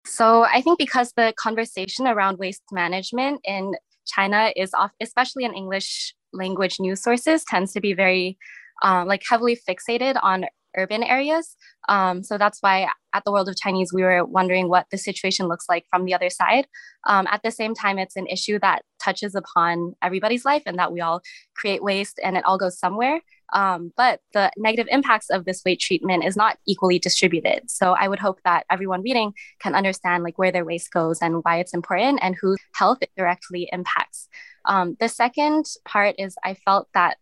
[0.05, 3.75] So I think because the conversation around waste management in
[4.07, 8.37] China is off, especially in English language news sources, tends to be very
[8.83, 10.45] um, like heavily fixated on
[10.77, 11.57] urban areas.
[11.89, 15.47] Um, so that's why at the World of Chinese, we were wondering what the situation
[15.47, 16.67] looks like from the other side.
[17.07, 20.93] Um, at the same time, it's an issue that touches upon everybody's life and that
[20.93, 21.21] we all
[21.55, 23.21] create waste and it all goes somewhere.
[23.53, 27.71] Um, but the negative impacts of this waste treatment is not equally distributed.
[27.71, 31.37] So I would hope that everyone reading can understand like where their waste goes and
[31.45, 34.29] why it's important and whose health it directly impacts.
[34.65, 37.19] Um, the second part is I felt that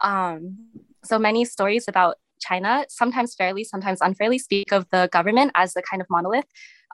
[0.00, 0.56] um,
[1.04, 2.16] so many stories about
[2.48, 6.46] China, sometimes fairly, sometimes unfairly, speak of the government as a kind of monolith.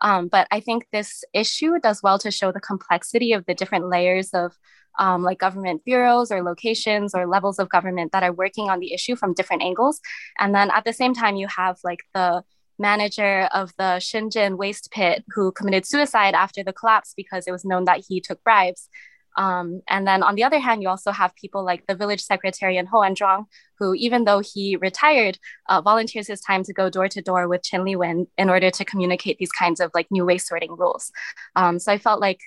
[0.02, 3.88] Um, but I think this issue does well to show the complexity of the different
[3.88, 4.56] layers of
[4.98, 8.92] um, like government bureaus or locations or levels of government that are working on the
[8.92, 10.00] issue from different angles.
[10.38, 12.42] And then at the same time, you have like the
[12.78, 17.64] manager of the Shenzhen waste pit who committed suicide after the collapse because it was
[17.64, 18.88] known that he took bribes.
[19.36, 22.76] Um, and then on the other hand, you also have people like the village secretary
[22.76, 23.46] in Hoanzhuang,
[23.78, 27.62] who, even though he retired, uh, volunteers his time to go door to door with
[27.62, 31.10] Chen Liwen in order to communicate these kinds of like new waste sorting rules.
[31.56, 32.40] Um, so I felt like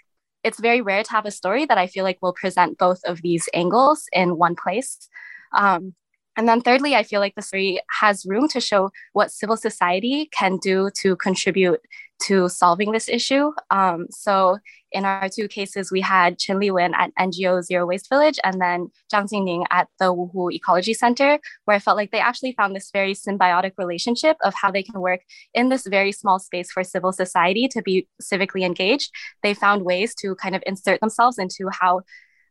[0.44, 3.22] it's very rare to have a story that I feel like will present both of
[3.22, 5.10] these angles in one place.
[5.56, 5.94] Um,
[6.36, 10.30] and then thirdly, I feel like the story has room to show what civil society
[10.32, 11.80] can do to contribute
[12.24, 13.52] to solving this issue.
[13.70, 14.58] Um, so
[14.92, 18.90] in our two cases, we had Chen Liwen at NGO Zero Waste Village and then
[19.12, 22.92] Zhang Jingning at the Wuhu Ecology Center, where I felt like they actually found this
[22.92, 25.22] very symbiotic relationship of how they can work
[25.54, 29.12] in this very small space for civil society to be civically engaged.
[29.42, 32.02] They found ways to kind of insert themselves into how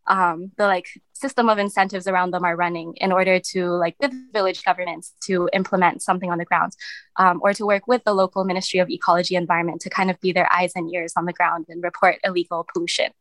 [0.06, 4.12] um, the like system of incentives around them are running in order to like with
[4.32, 6.72] village governments to implement something on the ground
[7.16, 10.32] um, or to work with the local ministry of ecology environment to kind of be
[10.32, 13.12] their eyes and ears on the ground and report illegal pollution.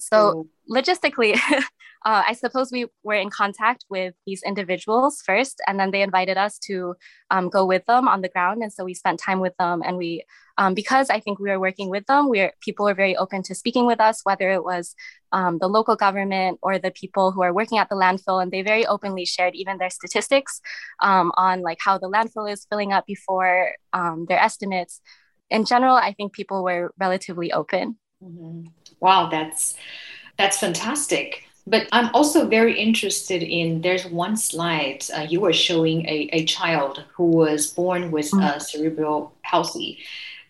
[0.00, 1.38] So logistically
[2.04, 6.36] uh, I suppose we were in contact with these individuals first, and then they invited
[6.36, 6.94] us to
[7.30, 8.62] um, go with them on the ground.
[8.62, 10.24] And so we spent time with them, and we,
[10.58, 13.54] um, because I think we were working with them, we people were very open to
[13.54, 14.94] speaking with us, whether it was
[15.30, 18.62] um, the local government or the people who are working at the landfill, and they
[18.62, 20.60] very openly shared even their statistics
[21.02, 25.00] um, on like how the landfill is filling up before um, their estimates.
[25.50, 27.98] In general, I think people were relatively open.
[28.22, 28.68] Mm-hmm.
[29.00, 29.76] Wow, that's
[30.36, 31.44] that's fantastic.
[31.66, 36.44] But I'm also very interested in there's one slide uh, you were showing a, a
[36.44, 38.40] child who was born with mm-hmm.
[38.40, 39.98] uh, cerebral palsy.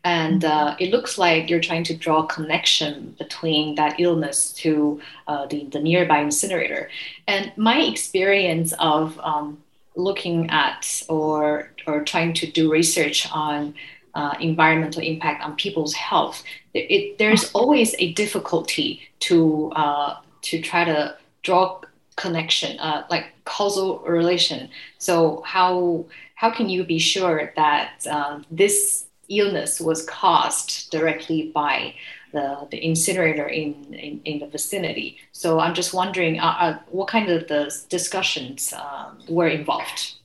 [0.05, 5.01] And uh, it looks like you're trying to draw a connection between that illness to
[5.29, 6.91] uh, the, the nearby incinerator.
[7.29, 9.63] And my experience of um,
[9.95, 13.75] looking at or, or trying to do research on
[14.15, 16.43] uh, environmental impact on people's health,
[16.75, 17.59] it, there's mm-hmm.
[17.59, 21.81] always a difficulty to uh, to try to draw
[22.17, 24.69] connection, uh, like causal relation.
[24.99, 31.95] So how how can you be sure that uh, this illness was caused directly by
[32.33, 35.19] the, the incinerator in, in, in the vicinity?
[35.31, 40.17] So I'm just wondering uh, uh what kind of the discussions um, were involved.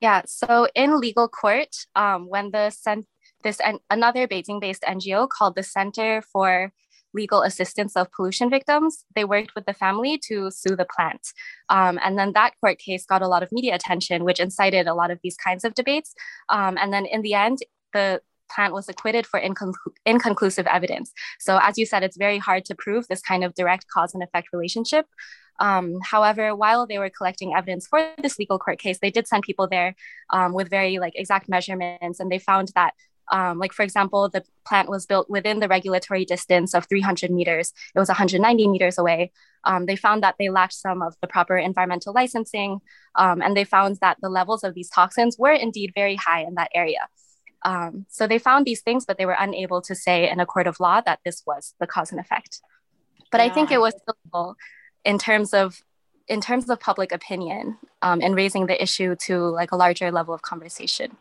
[0.00, 3.06] Yeah, so in legal court, um, when the cent-
[3.42, 6.72] this and another Beijing-based NGO called the Center for
[7.14, 9.04] legal assistance of pollution victims.
[9.14, 11.32] They worked with the family to sue the plant.
[11.68, 14.94] Um, and then that court case got a lot of media attention, which incited a
[14.94, 16.14] lot of these kinds of debates.
[16.48, 17.58] Um, and then in the end,
[17.92, 18.20] the
[18.54, 21.12] plant was acquitted for inconclu- inconclusive evidence.
[21.38, 24.22] So, as you said, it's very hard to prove this kind of direct cause and
[24.22, 25.06] effect relationship.
[25.60, 29.42] Um, however, while they were collecting evidence for this legal court case, they did send
[29.42, 29.94] people there
[30.30, 32.94] um, with very like exact measurements, and they found that
[33.30, 37.72] um, like for example, the plant was built within the regulatory distance of 300 meters.
[37.94, 39.32] It was 190 meters away.
[39.64, 42.80] Um, they found that they lacked some of the proper environmental licensing,
[43.14, 46.54] um, and they found that the levels of these toxins were indeed very high in
[46.54, 47.08] that area.
[47.62, 50.66] Um, so they found these things, but they were unable to say in a court
[50.66, 52.60] of law that this was the cause and effect.
[53.30, 53.44] But yeah.
[53.44, 54.56] I think it was still
[55.04, 55.82] in terms of
[56.26, 60.32] in terms of public opinion um, and raising the issue to like a larger level
[60.32, 61.16] of conversation.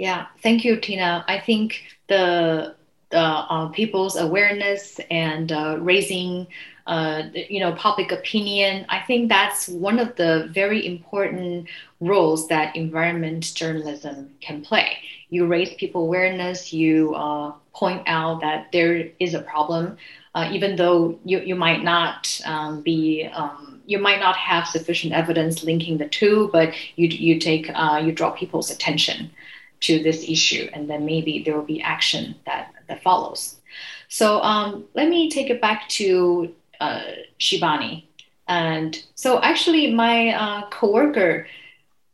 [0.00, 1.26] Yeah, thank you, Tina.
[1.28, 2.74] I think the
[3.12, 6.46] uh, people's awareness and uh, raising,
[6.86, 8.86] uh, you know, public opinion.
[8.88, 11.68] I think that's one of the very important
[12.00, 14.96] roles that environment journalism can play.
[15.28, 19.98] you raise people awareness, you uh, point out that there is a problem,
[20.34, 25.12] uh, even though you, you might not um, be um, you might not have sufficient
[25.12, 29.30] evidence linking the two, but you you take uh, you draw people's attention
[29.80, 33.60] to this issue, and then maybe there will be action that that follows.
[34.08, 37.02] So um, let me take it back to uh,
[37.38, 38.04] Shibani.
[38.48, 41.46] And so actually, my uh, coworker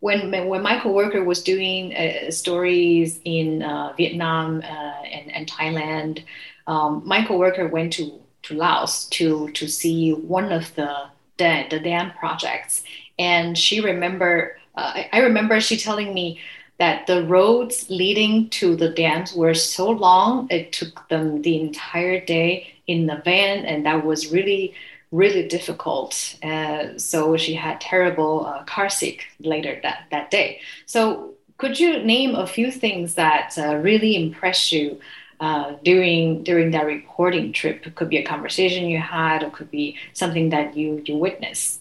[0.00, 6.22] when when my coworker was doing uh, stories in uh, Vietnam uh, and, and Thailand,
[6.66, 11.08] um, my coworker went to to Laos to to see one of the
[11.38, 12.84] the, the dam projects,
[13.18, 16.40] and she remember uh, I, I remember she telling me
[16.78, 22.24] that the roads leading to the dams were so long it took them the entire
[22.24, 24.74] day in the van, and that was really
[25.12, 26.36] really difficult.
[26.42, 30.60] Uh, so she had terrible uh, car sick later that, that day.
[30.84, 35.00] So could you name a few things that uh, really impressed you
[35.40, 37.86] uh, during during that reporting trip?
[37.86, 41.80] It could be a conversation you had, or could be something that you you witnessed.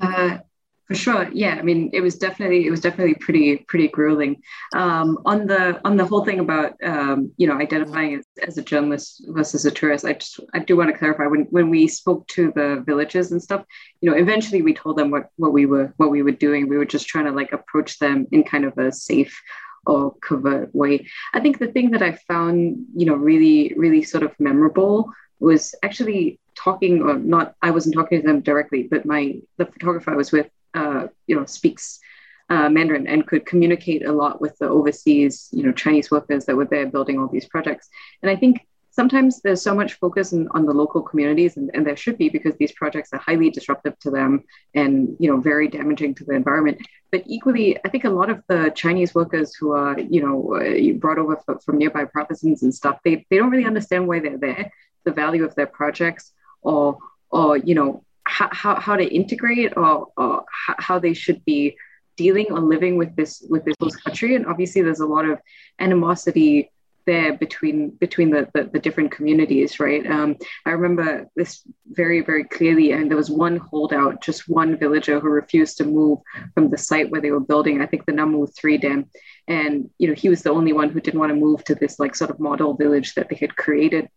[0.00, 0.38] Uh,
[0.86, 4.42] for sure yeah i mean it was definitely it was definitely pretty pretty grueling.
[4.74, 8.62] Um, on the on the whole thing about um, you know identifying as, as a
[8.62, 12.26] journalist versus a tourist i just i do want to clarify when when we spoke
[12.28, 13.64] to the villages and stuff
[14.00, 16.68] you know eventually we told them what what we were what we were doing.
[16.68, 19.40] We were just trying to like approach them in kind of a safe
[19.86, 21.06] or covert way.
[21.32, 25.10] I think the thing that i found you know really really sort of memorable
[25.40, 30.12] was actually talking or not i wasn't talking to them directly but my the photographer
[30.12, 32.00] i was with uh, you know speaks
[32.50, 36.56] uh, Mandarin and could communicate a lot with the overseas you know Chinese workers that
[36.56, 37.88] were there building all these projects.
[38.22, 41.84] And I think sometimes there's so much focus on, on the local communities and, and
[41.84, 44.42] there should be because these projects are highly disruptive to them
[44.74, 48.40] and you know very damaging to the environment but equally i think a lot of
[48.48, 52.98] the chinese workers who are you know uh, brought over from nearby provinces and stuff
[53.04, 54.70] they, they don't really understand why they're there
[55.04, 56.96] the value of their projects or
[57.30, 61.76] or you know how, how to integrate or, or how they should be
[62.16, 64.36] dealing or living with this with this host country.
[64.36, 65.38] And obviously there's a lot of
[65.78, 66.70] animosity
[67.06, 70.06] there between between the, the, the different communities right?
[70.06, 75.20] Um, i remember this very very clearly and there was one holdout just one villager
[75.20, 76.20] who refused to move
[76.54, 79.10] from the site where they were building i think the Nam Ou 3 dam.
[79.46, 81.98] And you know he was the only one who didn't want to move to this
[81.98, 84.08] like sort of model village that they had created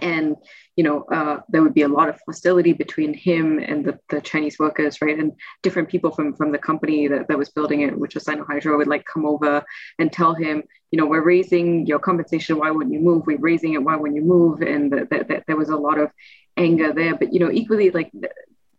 [0.00, 0.36] and
[0.76, 4.20] you know uh, there would be a lot of hostility between him and the, the
[4.20, 5.18] Chinese workers, right?
[5.18, 5.32] And
[5.62, 8.88] different people from from the company that, that was building it, which was Sinohydro, would
[8.88, 9.62] like come over
[9.98, 12.58] and tell him, you know, we're raising your compensation.
[12.58, 13.26] Why wouldn't you move?
[13.26, 13.82] We're raising it.
[13.82, 14.62] Why wouldn't you move?
[14.62, 16.10] And that the, the, there was a lot of
[16.56, 17.16] anger there.
[17.16, 18.10] But you know, equally like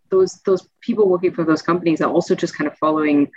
[0.09, 3.31] those those people working for those companies are also just kind of following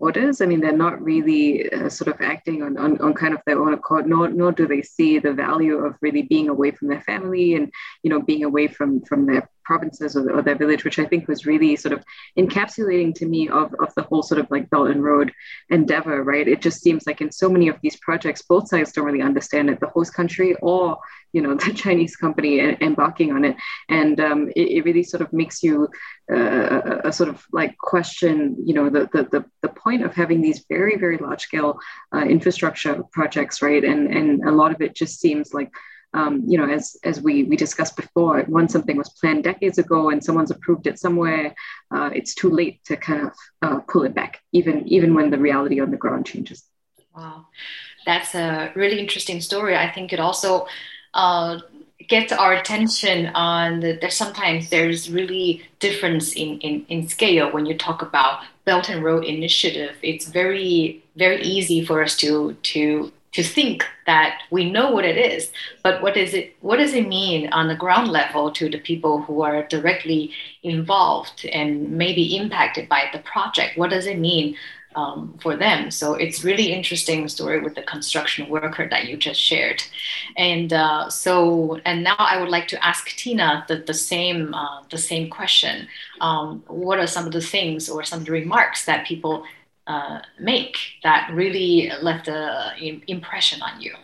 [0.00, 0.40] orders.
[0.40, 3.60] I mean, they're not really uh, sort of acting on, on, on, kind of their
[3.60, 7.02] own accord, nor, nor do they see the value of really being away from their
[7.02, 7.70] family and,
[8.02, 11.28] you know, being away from, from their provinces or, or, their village, which I think
[11.28, 12.02] was really sort of
[12.38, 15.32] encapsulating to me of, of the whole sort of like Belt and Road
[15.68, 16.48] endeavor, right?
[16.48, 19.70] It just seems like in so many of these projects, both sides don't really understand
[19.70, 20.98] it, the host country or,
[21.32, 23.56] you know, the Chinese company embarking on it.
[23.88, 25.88] And um, it, it, really sort of makes you
[26.32, 30.40] uh, a sort of like question, you know, the, the, the, the point of having
[30.40, 31.78] these very, very large scale
[32.14, 33.84] uh, infrastructure projects, right?
[33.84, 35.70] And, and a lot of it just seems like
[36.12, 40.10] um, you know, as as we we discussed before, once something was planned decades ago
[40.10, 41.54] and someone's approved it somewhere,
[41.94, 45.38] uh, it's too late to kind of uh, pull it back, even even when the
[45.38, 46.64] reality on the ground changes.
[47.14, 47.46] Wow,
[48.06, 49.76] that's a really interesting story.
[49.76, 50.66] I think it also.
[51.14, 51.60] Uh,
[52.10, 57.78] gets our attention on there's sometimes there's really difference in, in, in scale when you
[57.78, 59.96] talk about Belt and Road Initiative.
[60.02, 65.16] It's very very easy for us to to to think that we know what it
[65.16, 65.52] is
[65.84, 69.22] but what is it what does it mean on the ground level to the people
[69.22, 70.32] who are directly
[70.64, 74.56] involved and maybe impacted by the project what does it mean
[74.96, 75.90] um, for them.
[75.90, 79.82] So it's really interesting story with the construction worker that you just shared.
[80.36, 84.82] And uh, so and now i would like to ask tina the, the same uh,
[84.90, 85.88] the same question.
[86.20, 89.44] Um, what are some of the things or some of the remarks that people
[89.86, 93.94] uh, make that really left an impression on you?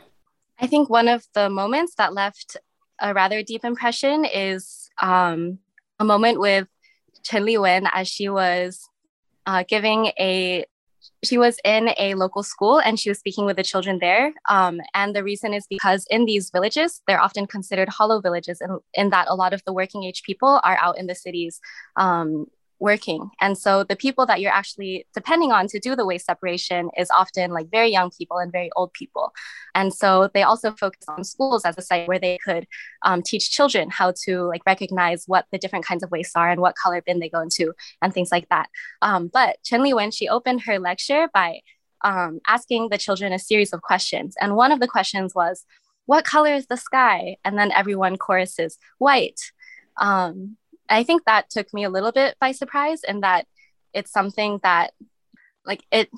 [0.59, 2.57] I think one of the moments that left
[3.01, 5.59] a rather deep impression is um,
[5.99, 6.67] a moment with
[7.23, 8.89] Chen Liwen as she was
[9.45, 10.65] uh, giving a
[11.27, 14.33] she was in a local school and she was speaking with the children there.
[14.49, 18.79] Um, and the reason is because in these villages, they're often considered hollow villages, in,
[18.95, 21.61] in that a lot of the working age people are out in the cities
[21.97, 22.47] um,
[22.79, 23.31] working.
[23.41, 27.11] And so the people that you're actually depending on to do the waste separation is
[27.11, 29.33] often like very young people and very old people.
[29.75, 32.67] And so they also focus on schools as a site where they could
[33.03, 36.61] um, teach children how to like recognize what the different kinds of wastes are and
[36.61, 37.73] what color bin they go into
[38.03, 38.69] and things like that.
[39.01, 41.61] Um, but Chen Li Wen, she opened her lecture by
[42.05, 44.35] um, asking the children a series of questions.
[44.41, 45.65] And one of the questions was,
[46.05, 47.37] what color is the sky?
[47.45, 49.41] And then everyone choruses, white.
[49.99, 50.57] Um,
[50.89, 53.47] I think that took me a little bit by surprise and that
[53.93, 54.93] it's something that
[55.65, 56.09] like it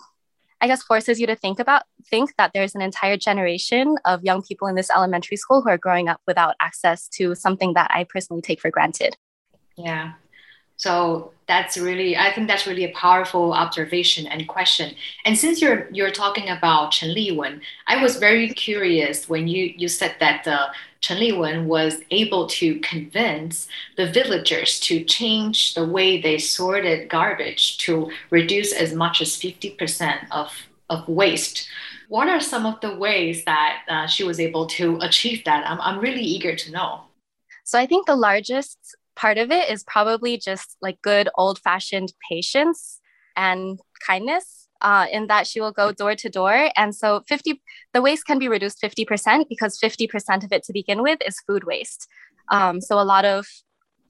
[0.60, 4.42] I guess forces you to think about think that there's an entire generation of young
[4.42, 8.04] people in this elementary school who are growing up without access to something that I
[8.04, 9.16] personally take for granted.
[9.76, 10.14] Yeah.
[10.78, 14.94] So that's really, I think that's really a powerful observation and question.
[15.24, 19.88] And since you're you're talking about Chen Liwen, I was very curious when you you
[19.88, 20.68] said that the
[21.00, 23.66] Chen Liwen was able to convince
[23.96, 30.26] the villagers to change the way they sorted garbage to reduce as much as 50%
[30.30, 30.52] of,
[30.90, 31.68] of waste.
[32.08, 35.68] What are some of the ways that uh, she was able to achieve that?
[35.70, 37.02] I'm, I'm really eager to know.
[37.64, 42.12] So I think the largest part of it is probably just like good old fashioned
[42.30, 43.00] patience
[43.36, 46.70] and kindness uh, in that she will go door to door.
[46.76, 47.60] And so 50,
[47.92, 51.64] the waste can be reduced 50% because 50% of it to begin with is food
[51.64, 52.06] waste.
[52.50, 53.46] Um, so a lot of,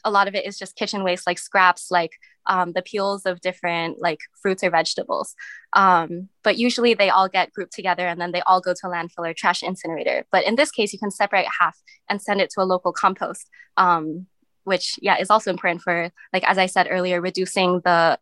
[0.04, 2.12] a lot of it is just kitchen waste, like scraps, like
[2.46, 5.34] um, the peels of different like fruits or vegetables.
[5.72, 8.90] Um, but usually they all get grouped together and then they all go to a
[8.90, 10.26] landfill or trash incinerator.
[10.30, 11.78] But in this case, you can separate half
[12.10, 13.48] and send it to a local compost.
[13.78, 14.26] Um,
[14.68, 18.18] which yeah is also important for like as I said earlier, reducing the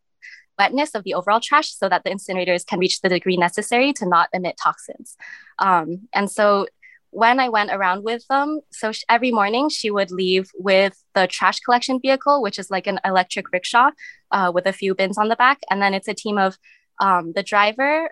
[0.58, 4.08] wetness of the overall trash so that the incinerators can reach the degree necessary to
[4.08, 5.16] not emit toxins.
[5.58, 6.66] Um, and so
[7.10, 11.60] when I went around with them, so every morning she would leave with the trash
[11.60, 13.90] collection vehicle, which is like an electric rickshaw
[14.30, 15.58] uh, with a few bins on the back.
[15.70, 16.58] And then it's a team of
[17.00, 18.10] um, the driver,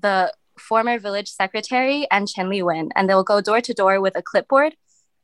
[0.00, 2.90] the former village secretary, and Chen Li Wen.
[2.94, 4.74] And they'll go door to door with a clipboard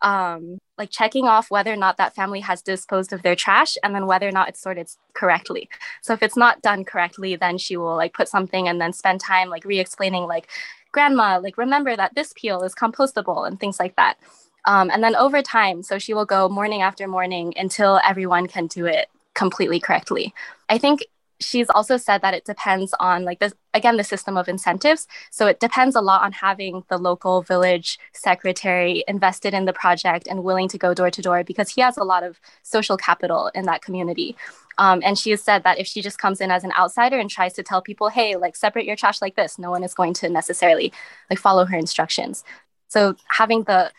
[0.03, 3.95] um, like checking off whether or not that family has disposed of their trash and
[3.95, 5.69] then whether or not it's sorted correctly.
[6.03, 9.21] So if it's not done correctly, then she will like put something and then spend
[9.21, 10.49] time like re-explaining like,
[10.91, 14.19] grandma, like remember that this peel is compostable and things like that.
[14.65, 18.67] Um, and then over time, so she will go morning after morning until everyone can
[18.67, 20.35] do it completely correctly.
[20.69, 21.05] I think
[21.43, 25.07] she's also said that it depends on like this again the system of incentives.
[25.31, 30.27] So it depends a lot on having the local village secretary invested in the project
[30.29, 33.51] and willing to go door to door because he has a lot of social capital
[33.55, 34.37] in that community.
[34.79, 37.29] Um, and she has said that if she just comes in as an outsider and
[37.29, 40.15] tries to tell people hey like separate your trash like this no one is going
[40.15, 40.93] to necessarily
[41.31, 42.45] like follow her instructions.
[42.89, 43.91] So having the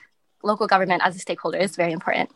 [0.43, 2.29] local government as a stakeholder is very important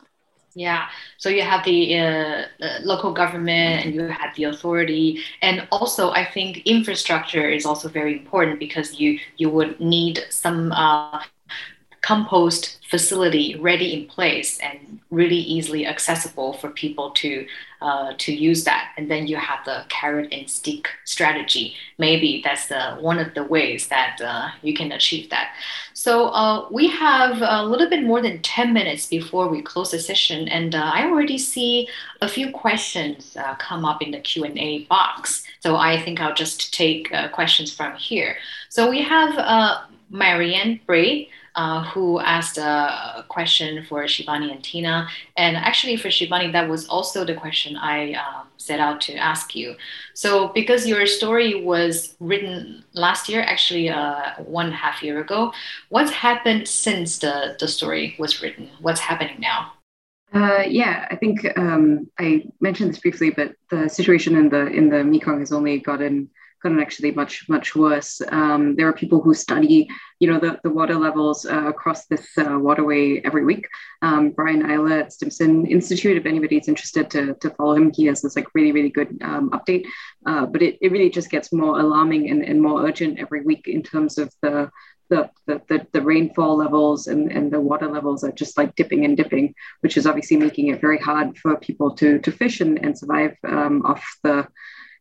[0.57, 0.87] yeah,
[1.17, 2.45] so you have the uh,
[2.81, 8.13] local government and you have the authority, and also I think infrastructure is also very
[8.13, 11.21] important because you you would need some uh,
[12.01, 17.45] compost facility ready in place and really easily accessible for people to
[17.81, 18.91] uh, to use that.
[18.97, 21.75] And then you have the carrot and stick strategy.
[21.97, 25.53] Maybe that's the one of the ways that uh, you can achieve that.
[25.93, 29.99] So uh, we have a little bit more than 10 minutes before we close the
[29.99, 30.47] session.
[30.47, 31.87] And uh, I already see
[32.21, 35.43] a few questions uh, come up in the Q&A box.
[35.59, 38.37] So I think I'll just take questions from here.
[38.69, 45.09] So we have Marianne Bray uh, who asked a question for Shibani and Tina.
[45.35, 49.55] And actually, for Shibani, that was also the question I uh, set out to ask
[49.55, 49.75] you.
[50.13, 55.51] So, because your story was written last year, actually uh, one half year ago,
[55.89, 58.69] what's happened since the, the story was written?
[58.79, 59.73] What's happening now?
[60.33, 64.89] Uh, yeah, I think um, I mentioned this briefly, but the situation in the in
[64.89, 66.29] the Mekong has only gotten
[66.61, 68.21] gotten actually much much worse.
[68.29, 69.87] Um, there are people who study,
[70.19, 73.67] you know, the, the water levels uh, across this uh, waterway every week.
[74.01, 78.21] Um, Brian Eyler at Stimson Institute, if anybody's interested to, to follow him, he has
[78.21, 79.85] this like really really good um, update.
[80.25, 83.67] Uh, but it, it really just gets more alarming and, and more urgent every week
[83.67, 84.69] in terms of the
[85.09, 89.05] the, the, the, the, rainfall levels and, and the water levels are just like dipping
[89.05, 92.83] and dipping, which is obviously making it very hard for people to, to fish and,
[92.83, 94.45] and survive um, off the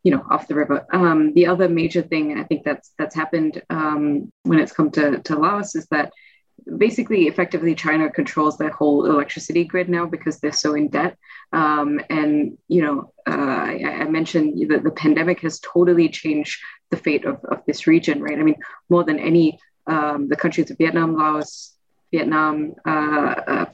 [0.07, 0.86] you know off the river.
[0.92, 5.18] Um, the other major thing I think that's that's happened um, when it's come to,
[5.18, 6.12] to Laos is that
[6.78, 11.18] basically effectively China controls their whole electricity grid now because they're so in debt.
[11.52, 16.61] Um, and you know uh, I, I, mentioned that the pandemic has totally changed
[16.92, 18.38] the fate of, of this region, right?
[18.38, 21.74] I mean more than any um, the countries of Vietnam, Laos,
[22.12, 23.66] Vietnam, uh, uh,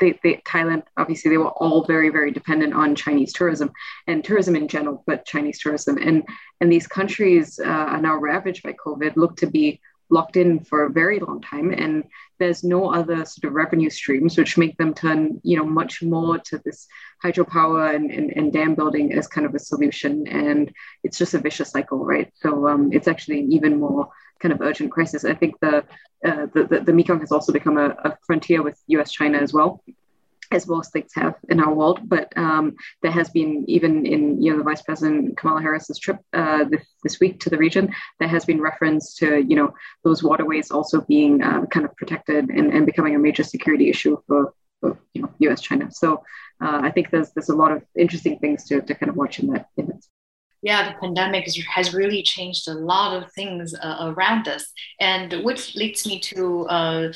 [0.00, 3.70] they, they, Thailand, obviously, they were all very, very dependent on Chinese tourism
[4.06, 5.98] and tourism in general, but Chinese tourism.
[5.98, 6.24] And,
[6.60, 10.84] and these countries uh, are now ravaged by COVID, look to be locked in for
[10.84, 12.04] a very long time and
[12.38, 16.38] there's no other sort of revenue streams which make them turn you know much more
[16.38, 16.86] to this
[17.24, 21.38] hydropower and, and, and dam building as kind of a solution and it's just a
[21.38, 24.08] vicious cycle right so um, it's actually an even more
[24.40, 25.84] kind of urgent crisis i think the
[26.24, 29.52] uh, the, the, the mekong has also become a, a frontier with us china as
[29.52, 29.82] well
[30.50, 32.00] as most states have in our world.
[32.08, 36.18] But um, there has been, even in you know the Vice President Kamala Harris's trip
[36.32, 39.74] uh, this, this week to the region, there has been reference to you know
[40.04, 44.16] those waterways also being uh, kind of protected and, and becoming a major security issue
[44.26, 45.60] for, for you know U.S.
[45.60, 45.90] China.
[45.90, 46.22] So
[46.60, 49.38] uh, I think there's there's a lot of interesting things to, to kind of watch
[49.38, 50.02] in that in that
[50.66, 51.46] yeah, the pandemic
[51.76, 56.66] has really changed a lot of things uh, around us, and which leads me to
[56.66, 57.12] uh,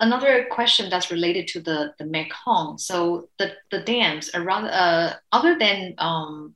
[0.00, 2.76] another question that's related to the, the Mekong.
[2.76, 6.54] So the, the dams around, uh, other than um,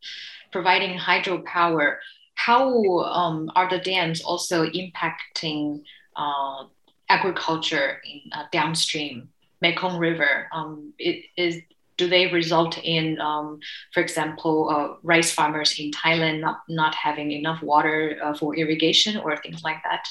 [0.52, 1.96] providing hydropower,
[2.34, 2.68] how
[3.20, 5.84] um, are the dams also impacting
[6.16, 6.64] uh,
[7.08, 9.30] agriculture in uh, downstream
[9.62, 10.48] Mekong River?
[10.52, 11.62] Um, it is
[11.96, 13.60] do they result in, um,
[13.92, 19.16] for example, uh, rice farmers in Thailand not, not having enough water uh, for irrigation
[19.16, 20.06] or things like that?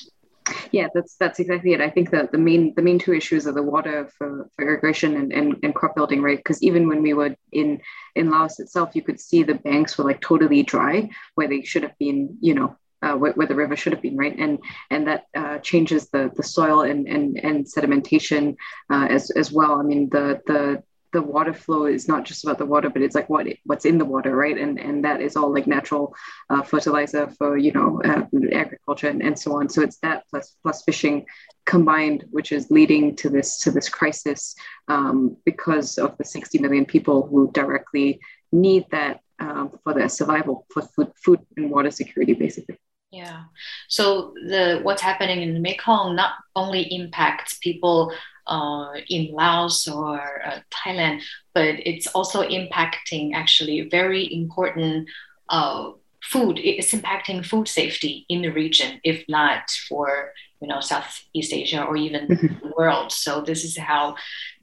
[0.71, 1.81] Yeah, that's that's exactly it.
[1.81, 5.15] I think that the main the main two issues are the water for, for irrigation
[5.15, 6.37] and, and, and crop building, right?
[6.37, 7.79] Because even when we were in
[8.15, 11.83] in Laos itself, you could see the banks were like totally dry where they should
[11.83, 14.37] have been, you know, uh, where, where, the river should have been, right?
[14.37, 14.59] And
[14.89, 18.55] and that uh, changes the the soil and and and sedimentation
[18.91, 19.79] uh, as as well.
[19.79, 20.83] I mean, the the
[21.13, 23.97] the water flow is not just about the water, but it's like what what's in
[23.97, 24.57] the water, right?
[24.57, 26.15] And and that is all like natural
[26.49, 29.69] uh, fertilizer for you know uh, agriculture and, and so on.
[29.69, 31.25] So it's that plus plus fishing
[31.65, 34.55] combined, which is leading to this to this crisis
[34.87, 38.19] um, because of the 60 million people who directly
[38.51, 42.77] need that um, for their survival, for food, food and water security, basically.
[43.11, 43.43] Yeah.
[43.89, 48.11] So the what's happening in the Mekong not only impacts people
[48.47, 51.21] uh, in Laos or uh, Thailand,
[51.53, 55.07] but it's also impacting actually very important
[55.49, 55.91] uh,
[56.23, 56.59] food.
[56.59, 61.95] It's impacting food safety in the region, if not for you know Southeast Asia or
[61.95, 62.47] even mm-hmm.
[62.47, 63.11] the world.
[63.11, 64.15] So this is how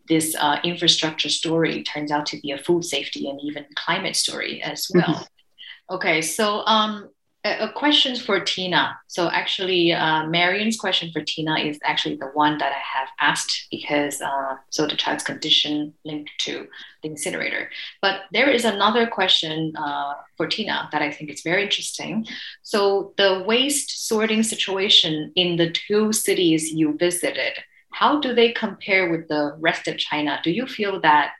[0.09, 4.63] this uh, infrastructure story turns out to be a food safety and even climate story
[4.63, 5.15] as well.
[5.15, 5.95] Mm-hmm.
[5.95, 7.09] Okay, so um,
[7.45, 8.99] a question for Tina.
[9.07, 13.67] So actually, uh, Marion's question for Tina is actually the one that I have asked
[13.71, 16.67] because uh, so the child's condition linked to
[17.03, 17.71] the incinerator.
[18.03, 22.27] But there is another question uh, for Tina that I think is very interesting.
[22.63, 27.55] So the waste sorting situation in the two cities you visited,
[27.93, 30.41] how do they compare with the rest of China?
[30.45, 31.33] Do you feel that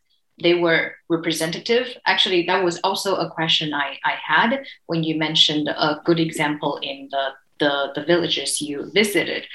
[0.43, 1.97] they were representative.
[2.07, 6.79] Actually, that was also a question I, I had when you mentioned a good example
[6.83, 7.29] in the,
[7.59, 9.47] the, the villages you visited.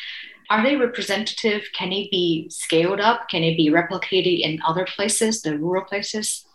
[0.50, 1.64] Are they representative?
[1.74, 3.30] Can it be scaled up?
[3.30, 6.46] Can it be replicated in other places, the rural places?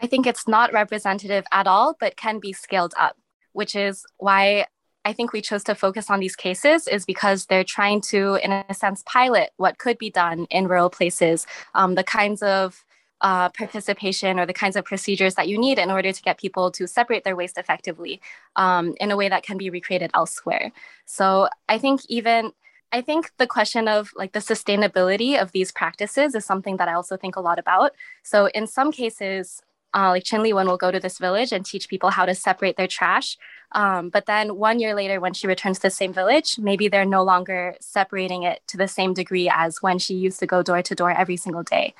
[0.00, 3.16] I think it's not representative at all, but can be scaled up,
[3.52, 4.66] which is why
[5.04, 8.52] I think we chose to focus on these cases is because they're trying to, in
[8.52, 12.84] a sense, pilot what could be done in rural places, um, the kinds of
[13.24, 16.70] uh, participation or the kinds of procedures that you need in order to get people
[16.70, 18.20] to separate their waste effectively
[18.54, 20.70] um, in a way that can be recreated elsewhere.
[21.06, 22.52] So I think even
[22.92, 26.92] I think the question of like the sustainability of these practices is something that I
[26.92, 27.92] also think a lot about.
[28.22, 29.62] So in some cases,
[29.96, 32.34] uh, like Chen Li Wen will go to this village and teach people how to
[32.34, 33.38] separate their trash.
[33.72, 37.04] Um, but then one year later, when she returns to the same village, maybe they're
[37.04, 40.82] no longer separating it to the same degree as when she used to go door
[40.82, 41.94] to door every single day.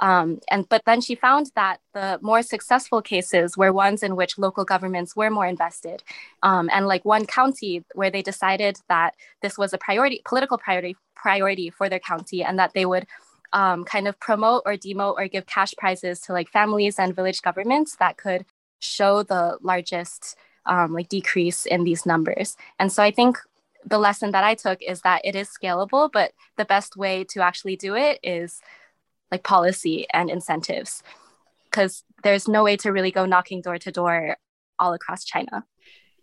[0.00, 4.38] Um, and but then she found that the more successful cases were ones in which
[4.38, 6.02] local governments were more invested,
[6.42, 10.96] um, and like one county where they decided that this was a priority, political priority,
[11.14, 13.06] priority for their county, and that they would
[13.52, 17.42] um, kind of promote or demote or give cash prizes to like families and village
[17.42, 18.46] governments that could
[18.78, 20.36] show the largest
[20.66, 22.56] um, like decrease in these numbers.
[22.78, 23.38] And so I think
[23.84, 27.42] the lesson that I took is that it is scalable, but the best way to
[27.42, 28.60] actually do it is
[29.30, 31.02] like policy and incentives
[31.64, 34.36] because there's no way to really go knocking door to door
[34.78, 35.64] all across China.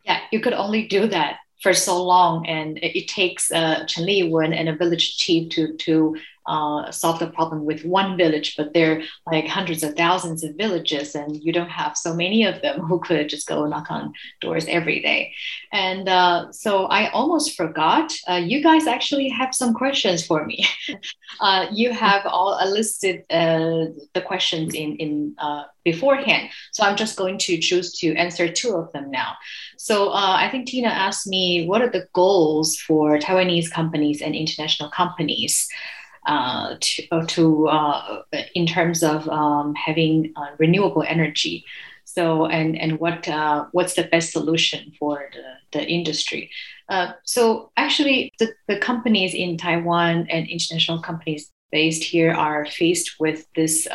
[0.04, 4.30] Yeah, you could only do that for so long, and it, takes uh, Chen Li
[4.30, 6.16] Wen and a village chief to to
[6.48, 10.56] uh, solve the problem with one village, but there are like hundreds of thousands of
[10.56, 14.14] villages, and you don't have so many of them who could just go knock on
[14.42, 15.34] doors every day.
[15.74, 18.14] And uh, so I almost forgot.
[18.30, 20.66] Uh, you guys actually have some questions for me.
[21.40, 26.50] Uh, you have all listed uh, the questions in in uh, beforehand.
[26.72, 29.34] So I'm just going to choose to answer two of them now.
[29.78, 34.90] So I think Tina asked me, what are the goals for Taiwanese companies and international
[34.90, 35.68] companies?
[36.28, 38.22] Uh, to, uh, to uh,
[38.54, 41.64] in terms of um, having uh, renewable energy.
[42.04, 46.50] So and and what uh, what's the best solution for the, the industry?
[46.90, 53.20] Uh, so actually, the, the companies in Taiwan and international companies based here are faced
[53.20, 53.88] with this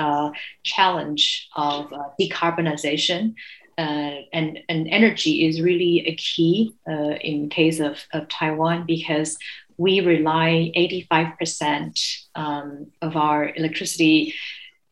[0.63, 3.35] challenge of decarbonization.
[3.79, 9.39] Uh, and, and energy is really a key uh, in case of, of Taiwan because
[9.77, 14.35] we rely 85% um, of our electricity.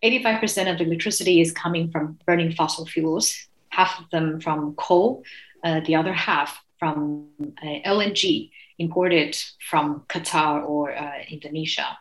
[0.02, 5.24] 85% of the electricity is coming from burning fossil fuels half of them from coal
[5.64, 7.26] uh, the other half from
[7.62, 9.36] uh, lng imported
[9.70, 11.96] from qatar or uh, indonesia.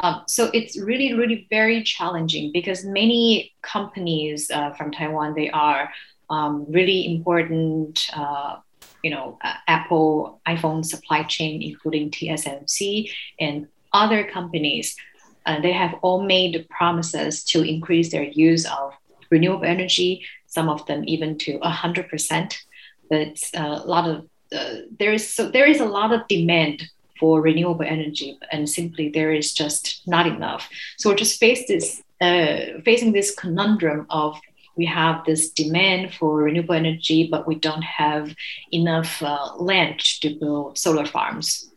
[0.00, 5.90] Um, so it's really really very challenging because many companies uh, from taiwan they are
[6.30, 8.56] um, really important uh,
[9.02, 14.96] you know, uh, Apple iPhone supply chain, including TSMC and other companies,
[15.46, 18.94] uh, they have all made promises to increase their use of
[19.30, 20.24] renewable energy.
[20.46, 22.58] Some of them even to hundred percent.
[23.10, 26.84] But uh, a lot of uh, there is so there is a lot of demand
[27.18, 30.68] for renewable energy, and simply there is just not enough.
[30.98, 34.38] So we're just face this uh, facing this conundrum of
[34.76, 38.34] we have this demand for renewable energy, but we don't have
[38.72, 41.68] enough uh, land to build solar farms.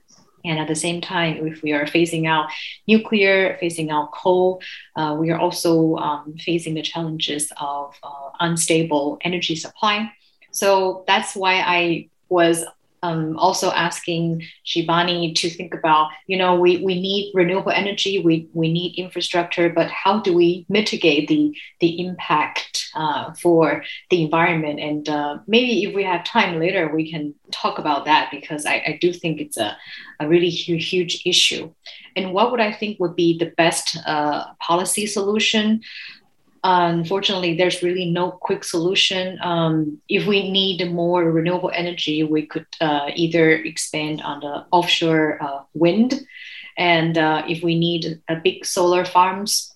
[0.46, 2.50] And at the same time, if we are phasing out
[2.88, 4.62] nuclear, phasing out coal,
[4.96, 10.12] uh, we are also um, facing the challenges of uh, unstable energy supply.
[10.52, 12.64] So that's why I was
[13.06, 18.50] um, also asking Shibani to think about, you know, we, we need renewable energy, we,
[18.54, 24.80] we need infrastructure, but how do we mitigate the, the impact uh, for the environment?
[24.80, 28.76] And uh, maybe if we have time later, we can talk about that because I,
[28.88, 29.78] I do think it's a,
[30.20, 31.72] a really huge, huge issue.
[32.16, 35.82] And what would I think would be the best uh, policy solution?
[36.66, 39.38] Unfortunately, there's really no quick solution.
[39.42, 45.42] Um, if we need more renewable energy, we could uh, either expand on the offshore
[45.42, 46.26] uh, wind.
[46.78, 49.76] And uh, if we need a big solar farms,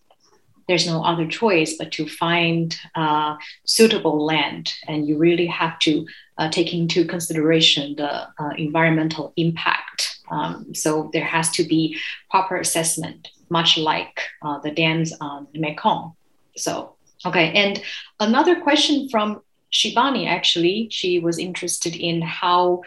[0.68, 4.74] there's no other choice but to find uh, suitable land.
[4.88, 10.20] And you really have to uh, take into consideration the uh, environmental impact.
[10.32, 11.98] Um, so there has to be
[12.30, 14.22] proper assessment, much like
[14.64, 16.16] the dams on Mekong.
[16.60, 16.96] So,
[17.26, 17.52] okay.
[17.54, 17.82] And
[18.20, 19.42] another question from
[19.72, 22.82] Shibani actually, she was interested in how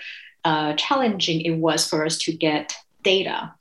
[0.44, 3.54] uh, challenging it was for us to get data.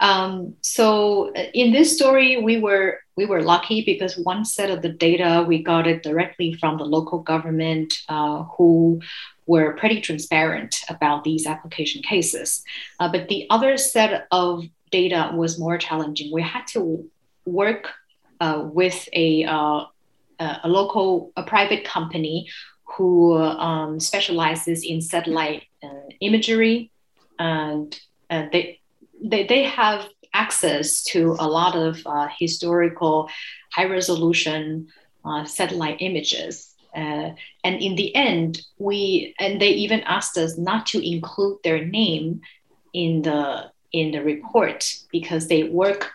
[0.00, 4.80] Um, so uh, in this story, we were we were lucky because one set of
[4.80, 9.00] the data we got it directly from the local government, uh, who
[9.46, 12.62] were pretty transparent about these application cases.
[13.00, 16.32] Uh, but the other set of data was more challenging.
[16.32, 17.10] We had to
[17.44, 17.90] work
[18.40, 19.84] with a, uh,
[20.38, 22.48] a local, a private company
[22.96, 26.90] who um, specializes in satellite uh, imagery,
[27.38, 27.98] and
[28.30, 28.80] they,
[29.22, 33.28] they they have access to a lot of uh, historical,
[33.72, 34.88] high resolution
[35.24, 36.74] uh, satellite images.
[36.94, 37.30] Uh,
[37.64, 42.40] and in the end, we and they even asked us not to include their name
[42.94, 46.10] in the in the report because they work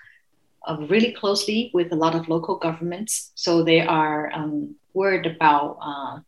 [0.65, 3.31] uh, really closely with a lot of local governments.
[3.35, 6.19] So they are um, worried about uh,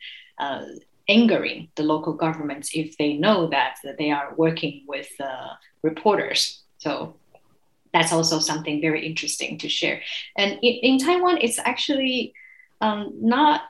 [0.44, 0.66] uh,
[1.08, 6.64] angering the local governments if they know that, that they are working with uh, reporters.
[6.80, 7.16] So
[7.94, 10.02] that's also something very interesting to share.
[10.36, 12.34] And in, in Taiwan, it's actually
[12.82, 13.62] um, not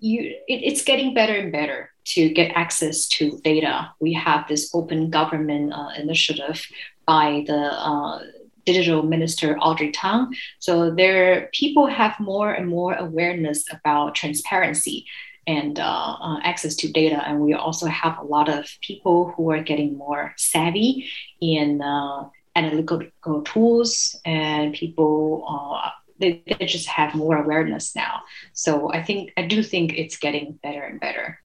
[0.00, 0.20] you.
[0.48, 3.90] It, it's getting better and better to get access to data.
[4.00, 6.66] We have this open government uh, initiative
[7.06, 8.20] by the uh,
[8.64, 10.34] digital minister Audrey Tang.
[10.58, 15.06] So there, people have more and more awareness about transparency
[15.46, 17.22] and uh, uh, access to data.
[17.26, 21.10] And we also have a lot of people who are getting more savvy
[21.40, 25.90] in uh, analytical tools, and people uh,
[26.20, 28.22] they, they just have more awareness now.
[28.52, 31.40] So I think I do think it's getting better and better.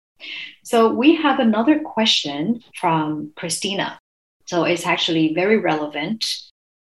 [0.63, 3.99] So we have another question from Christina.
[4.45, 6.26] So it's actually very relevant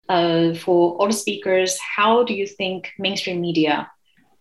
[0.10, 3.90] uh, for all the speakers, how do you think mainstream media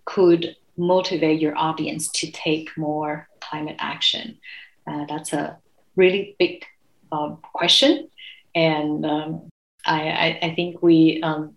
[0.05, 4.39] could motivate your audience to take more climate action?
[4.87, 5.59] Uh, that's a
[5.97, 6.64] really big
[7.11, 8.09] um, question,
[8.55, 9.49] and um,
[9.85, 11.57] I, I, I, think we, um,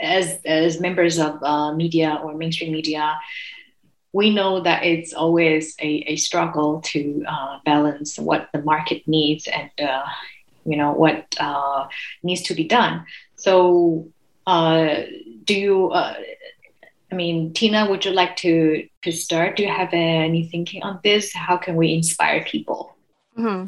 [0.00, 3.16] as as members of uh, media or mainstream media,
[4.12, 9.46] we know that it's always a, a struggle to uh, balance what the market needs
[9.46, 10.04] and uh,
[10.64, 11.86] you know what uh,
[12.22, 13.04] needs to be done.
[13.36, 14.08] So,
[14.46, 15.02] uh,
[15.44, 15.90] do you?
[15.90, 16.14] Uh,
[17.10, 19.56] I mean, Tina, would you like to to start?
[19.56, 21.32] Do you have any thinking on this?
[21.34, 22.96] How can we inspire people?
[23.38, 23.66] Mm-hmm.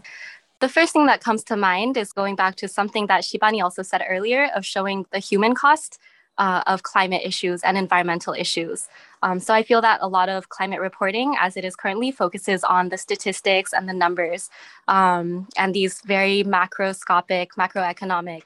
[0.61, 3.83] The first thing that comes to mind is going back to something that Shibani also
[3.83, 5.99] said earlier of showing the human cost
[6.39, 8.89] uh, of climate issues and environmental issues.
[9.23, 12.65] Um, so I feel that a lot of climate reporting, as it is currently, focuses
[12.65, 14.51] on the statistics and the numbers
[14.89, 18.43] um, and these very macroscopic, macroeconomic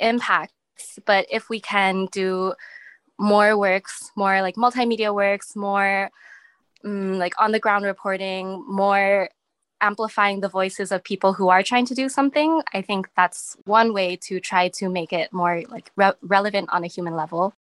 [0.00, 0.98] impacts.
[1.04, 2.54] But if we can do
[3.18, 6.10] more works, more like multimedia works, more
[6.84, 9.28] um, like on the ground reporting, more
[9.80, 13.92] amplifying the voices of people who are trying to do something i think that's one
[13.92, 17.54] way to try to make it more like re- relevant on a human level.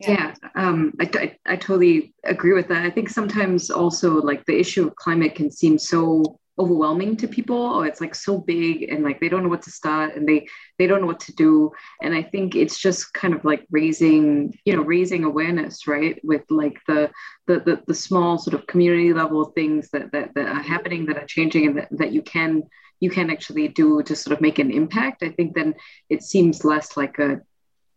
[0.00, 2.84] Yeah, yeah um, I, I, I totally agree with that.
[2.84, 7.56] I think sometimes also like the issue of climate can seem so overwhelming to people.
[7.56, 10.28] Or oh, it's like so big and like they don't know what to start and
[10.28, 10.46] they
[10.78, 11.72] they don't know what to do.
[12.02, 16.42] And i think it's just kind of like raising you know raising awareness right with
[16.50, 17.10] like the
[17.46, 21.18] the the, the small sort of community level things that, that that are happening that
[21.18, 22.62] are changing and that, that you can
[23.00, 25.22] you can actually do to sort of make an impact.
[25.22, 25.74] I think then
[26.08, 27.40] it seems less like a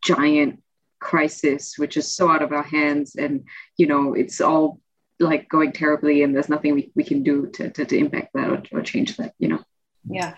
[0.04, 0.62] giant
[1.00, 3.44] crisis which is so out of our hands and
[3.78, 4.80] you know it's all
[5.20, 8.50] like going terribly and there's nothing we, we can do to, to, to impact that
[8.50, 9.60] or, or change that you know
[10.10, 10.36] yeah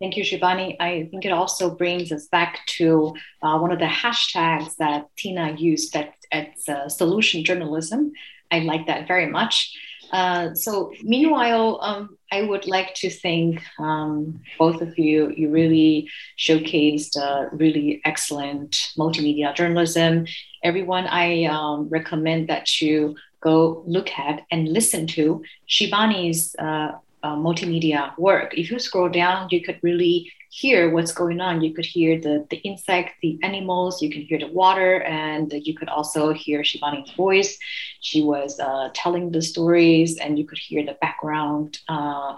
[0.00, 0.76] Thank you, Shibani.
[0.80, 5.54] I think it also brings us back to uh, one of the hashtags that Tina
[5.58, 8.12] used that it's uh, solution journalism.
[8.50, 9.76] I like that very much.
[10.10, 15.32] Uh, so, meanwhile, um, I would like to thank um, both of you.
[15.36, 16.08] You really
[16.38, 20.26] showcased uh, really excellent multimedia journalism.
[20.64, 27.36] Everyone, I um, recommend that you go look at and listen to Shibani's uh, uh,
[27.36, 28.56] multimedia work.
[28.56, 31.60] If you scroll down, you could really hear what's going on.
[31.60, 35.74] You could hear the, the insect, the animals, you can hear the water, and you
[35.74, 37.56] could also hear Shibani's voice.
[38.00, 42.34] She was uh, telling the stories, and you could hear the background uh,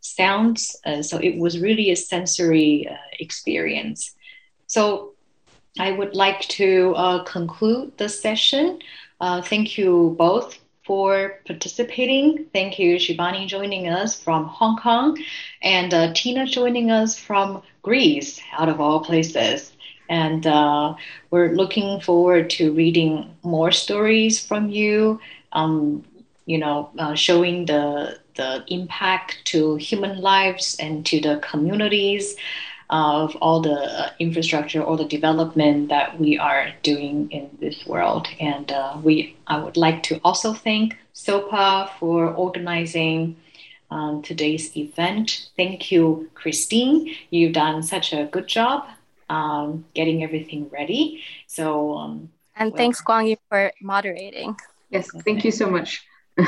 [0.00, 0.76] sounds.
[0.84, 4.14] Uh, so it was really a sensory uh, experience.
[4.66, 5.12] So
[5.78, 8.80] I would like to uh, conclude the session.
[9.22, 12.46] Uh, thank you both for participating.
[12.52, 15.18] Thank you, Shibani, joining us from Hong Kong,
[15.62, 19.72] and uh, Tina joining us from Greece, out of all places.
[20.10, 20.96] And uh,
[21.30, 25.20] we're looking forward to reading more stories from you.
[25.52, 26.04] Um,
[26.46, 32.36] you know, uh, showing the the impact to human lives and to the communities
[32.90, 38.28] of all the uh, infrastructure, all the development that we are doing in this world.
[38.40, 43.36] And uh, we, I would like to also thank SOPA for organizing
[43.90, 45.50] um, today's event.
[45.56, 47.14] Thank you, Christine.
[47.30, 48.86] You've done such a good job
[49.32, 51.22] um, getting everything ready.
[51.46, 54.56] So, um, and well, thanks, Guang Yu, for moderating.
[54.90, 56.06] Yes, thank you so much.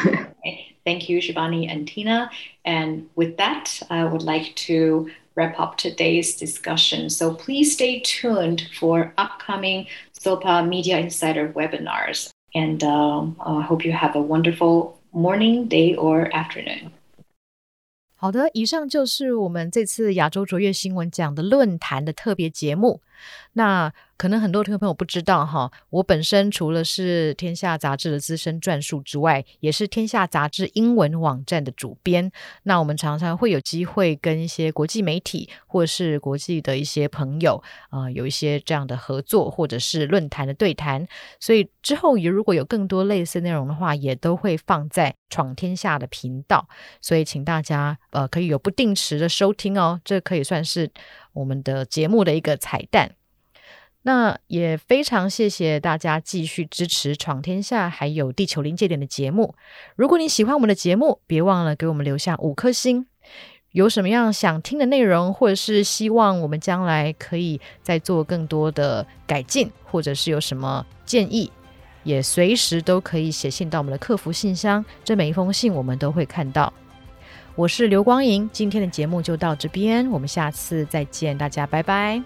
[0.84, 2.30] Thank you, Shibani and Tina.
[2.64, 7.09] And with that, I would like to wrap up today's discussion.
[7.09, 9.87] So please stay tuned for upcoming
[10.19, 12.29] SOPA Media Insider webinars.
[12.53, 16.91] And um, I hope you have a wonderful morning, day, or afternoon.
[18.15, 23.01] 好的，以上就是我们这次亚洲卓越新闻奖的论坛的特别节目。
[23.54, 32.30] 那可能很多听众朋友不知道哈，我本身除了是天下杂志的资深撰述之外，也是天下杂志英文网站的主编。
[32.62, 37.60] 那我们常常会有机会跟一些国际媒体或者是国际的一些朋友，
[37.90, 41.06] 呃，有一些这样的合作或者是论坛的对谈。
[41.40, 46.68] 所以之后也如果有更多类似内容的话，也都会放在闯天下的频道。
[47.00, 50.88] 所以请大家呃可以有不定时的收听哦，这可以算是
[51.34, 53.12] 我们的节目的一个彩蛋。
[54.06, 59.54] 那也非常谢谢大家继续支持《闯天下》还有《地球临界点》的节目。
[59.96, 63.06] 如果你喜欢我们的节目，别忘了给我们留下五颗星。
[63.72, 71.50] 有什么样想听的内容，或者是希望我们将来可以再做更多的改进，或者是有什么建议，
[72.04, 74.84] 也随时都可以写信到我们的客服信箱。
[75.02, 76.70] 这每一封信我们都会看到。
[77.56, 82.20] 我是刘光莹，今天的节目就到这边，我们下次再见，大家拜拜。